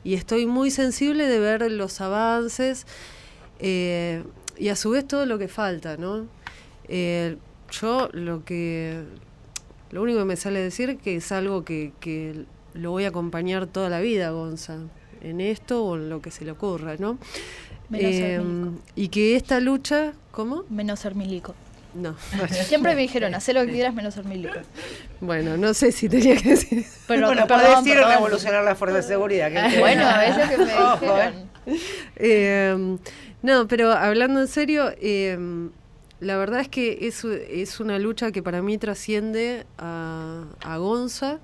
[0.06, 2.86] estoy muy sensible de ver los avances.
[3.60, 4.24] Eh,
[4.58, 6.28] y a su vez todo lo que falta, ¿no?
[7.72, 9.04] Yo lo que
[9.94, 13.68] lo único que me sale decir que es algo que, que lo voy a acompañar
[13.68, 14.78] toda la vida, Gonza.
[15.22, 17.18] en esto o en lo que se le ocurra, ¿no?
[17.90, 18.82] Menos ser Eh, milico.
[18.96, 20.66] y que esta lucha, ¿cómo?
[20.70, 21.54] Menos ser milico.
[21.94, 22.16] No.
[22.66, 24.56] Siempre me dijeron, haz lo que quieras menos ser milico.
[25.22, 26.90] Bueno, no sé si tenía que decir eso.
[27.08, 28.12] Pero, bueno, perdón, podés ir a perdón.
[28.16, 29.52] revolucionar la fuerza de seguridad.
[29.52, 31.50] que- Bueno, es lo que me Ojo, dijeron.
[32.16, 32.98] Eh,
[33.44, 35.38] no, pero hablando en serio, eh,
[36.24, 40.46] la verdad es que es, una lucha que para mí trasciende a,
[40.78, 41.40] Gonza,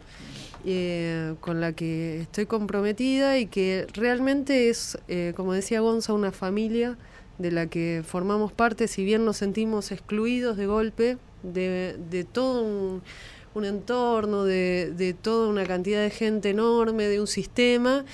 [0.65, 6.31] eh, con la que estoy comprometida y que realmente es, eh, como decía Gonza, una
[6.31, 6.97] familia
[7.37, 13.65] de la que formamos parte, si bien nos sentimos excluidos de golpe de, todo un,
[13.65, 18.05] entorno, de, de toda una cantidad de gente enorme, de un sistema.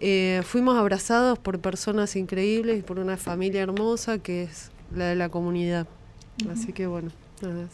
[0.00, 5.16] Eh, fuimos abrazados por personas increíbles y por una familia hermosa que es la de
[5.16, 5.86] la comunidad.
[6.52, 7.10] Así que bueno,
[7.42, 7.70] nada más.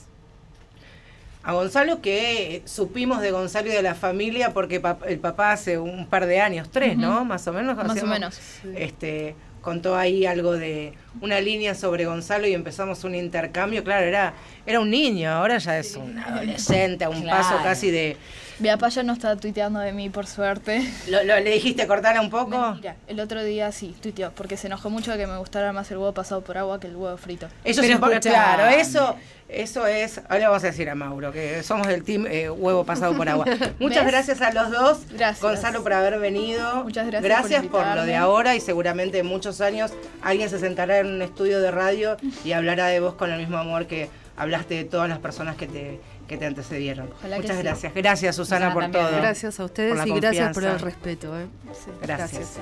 [1.42, 5.78] A Gonzalo que supimos de Gonzalo y de la familia porque pap- el papá hace
[5.78, 7.24] un par de años, tres, ¿no?
[7.26, 7.76] Más o menos.
[7.76, 8.38] Más o menos.
[8.74, 13.84] Este, contó ahí algo de una línea sobre Gonzalo y empezamos un intercambio.
[13.84, 14.32] Claro, era,
[14.64, 17.42] era un niño, ahora ya es un adolescente, a un Claro.
[17.42, 18.16] paso casi de...
[18.60, 20.82] Mi papá ya no está tuiteando de mí, por suerte.
[21.08, 22.58] ¿Lo, lo- le dijiste cortarla un poco?
[22.58, 25.90] Mentira, el otro día sí, tuiteó, porque se enojó mucho de que me gustara más
[25.90, 27.48] el huevo pasado por agua que el huevo frito.
[27.64, 28.30] Eso porque, escuchá.
[28.30, 29.16] claro, eso,
[29.48, 30.18] eso es.
[30.18, 33.28] Ahora le vamos a decir a Mauro que somos del team eh, huevo pasado por
[33.28, 33.44] agua.
[33.80, 34.12] Muchas ¿Ves?
[34.12, 34.98] gracias a los dos.
[35.10, 35.40] Gracias.
[35.42, 36.84] Gonzalo por haber venido.
[36.84, 39.92] Muchas gracias Gracias por por, lo de ahora y seguramente en muchos años
[40.22, 43.58] alguien se sentará en un estudio de radio y hablará de vos con el mismo
[43.58, 47.10] amor que hablaste de todas las personas que te, que te antecedieron.
[47.18, 47.62] Ojalá Muchas sí.
[47.62, 47.94] gracias.
[47.94, 49.04] Gracias Susana Susana por también.
[49.06, 49.16] todo.
[49.16, 51.38] Gracias a ustedes y gracias por el respeto.
[51.38, 51.46] ¿eh?
[51.72, 51.90] Sí.
[52.02, 52.58] Gracias.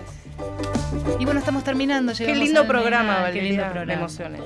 [1.18, 2.12] Y bueno, estamos terminando.
[2.16, 3.32] Qué lindo programa, final.
[3.32, 3.66] Qué lindo Valeria.
[3.66, 3.92] Me programa.
[4.00, 4.38] emocioné.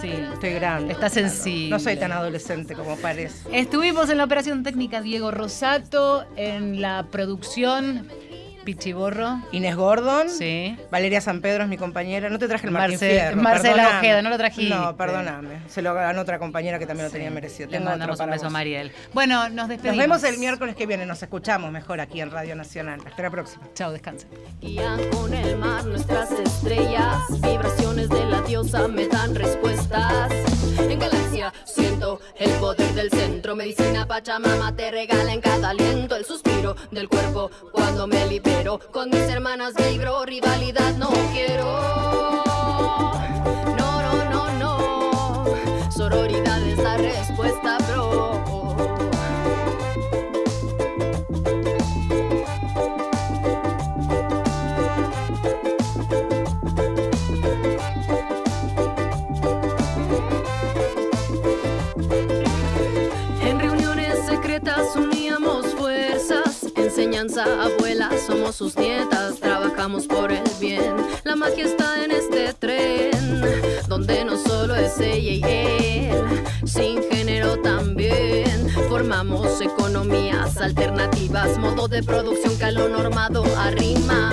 [0.00, 0.10] Sí.
[0.34, 0.92] Estoy grande.
[0.92, 1.70] Está sensible.
[1.70, 3.48] No soy tan adolescente como parece.
[3.52, 8.08] Estuvimos en la operación técnica Diego Rosato, en la producción
[8.66, 9.40] Pichiborro.
[9.52, 10.28] Inés Gordon.
[10.28, 10.76] Sí.
[10.90, 12.28] Valeria San Pedro es mi compañera.
[12.28, 13.36] No te traje el Martín Marce- Fierro.
[13.40, 13.98] Marcela perdóname.
[13.98, 14.74] Ojeda, no lo trajiste.
[14.74, 15.60] No, perdóname.
[15.68, 17.70] Se lo ganó otra compañera que también lo tenía merecido.
[17.70, 18.50] Le Tengo otro mandamos un beso a.
[18.50, 18.92] Mariel.
[19.14, 19.98] Bueno, nos Nos despedimos.
[19.98, 21.06] vemos el miércoles que viene.
[21.06, 23.00] Nos escuchamos mejor aquí en Radio Nacional.
[23.06, 23.64] Hasta la próxima.
[23.74, 24.28] Chao, descansen.
[24.60, 30.32] Guían con el mar nuestras estrellas, vibraciones de la diosa me dan respuestas.
[30.78, 31.00] En
[31.64, 37.08] siento el poder del centro, medicina Pachamama te regala en cada aliento el suspiro del
[37.08, 38.78] cuerpo cuando me libero.
[38.92, 42.45] Con mis hermanas vibro, rivalidad no quiero.
[67.64, 70.94] Abuela, somos sus nietas, trabajamos por el bien.
[71.24, 73.42] La magia está en este tren,
[73.88, 78.68] donde no solo es ella y él, sin género también.
[78.88, 84.32] Formamos economías alternativas, modo de producción que a lo normado arrima.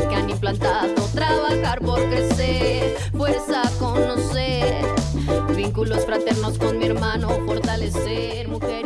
[0.00, 4.84] Que han implantado trabajar por crecer, fuerza a conocer,
[5.56, 8.83] vínculos fraternos con mi hermano, fortalecer, mujer.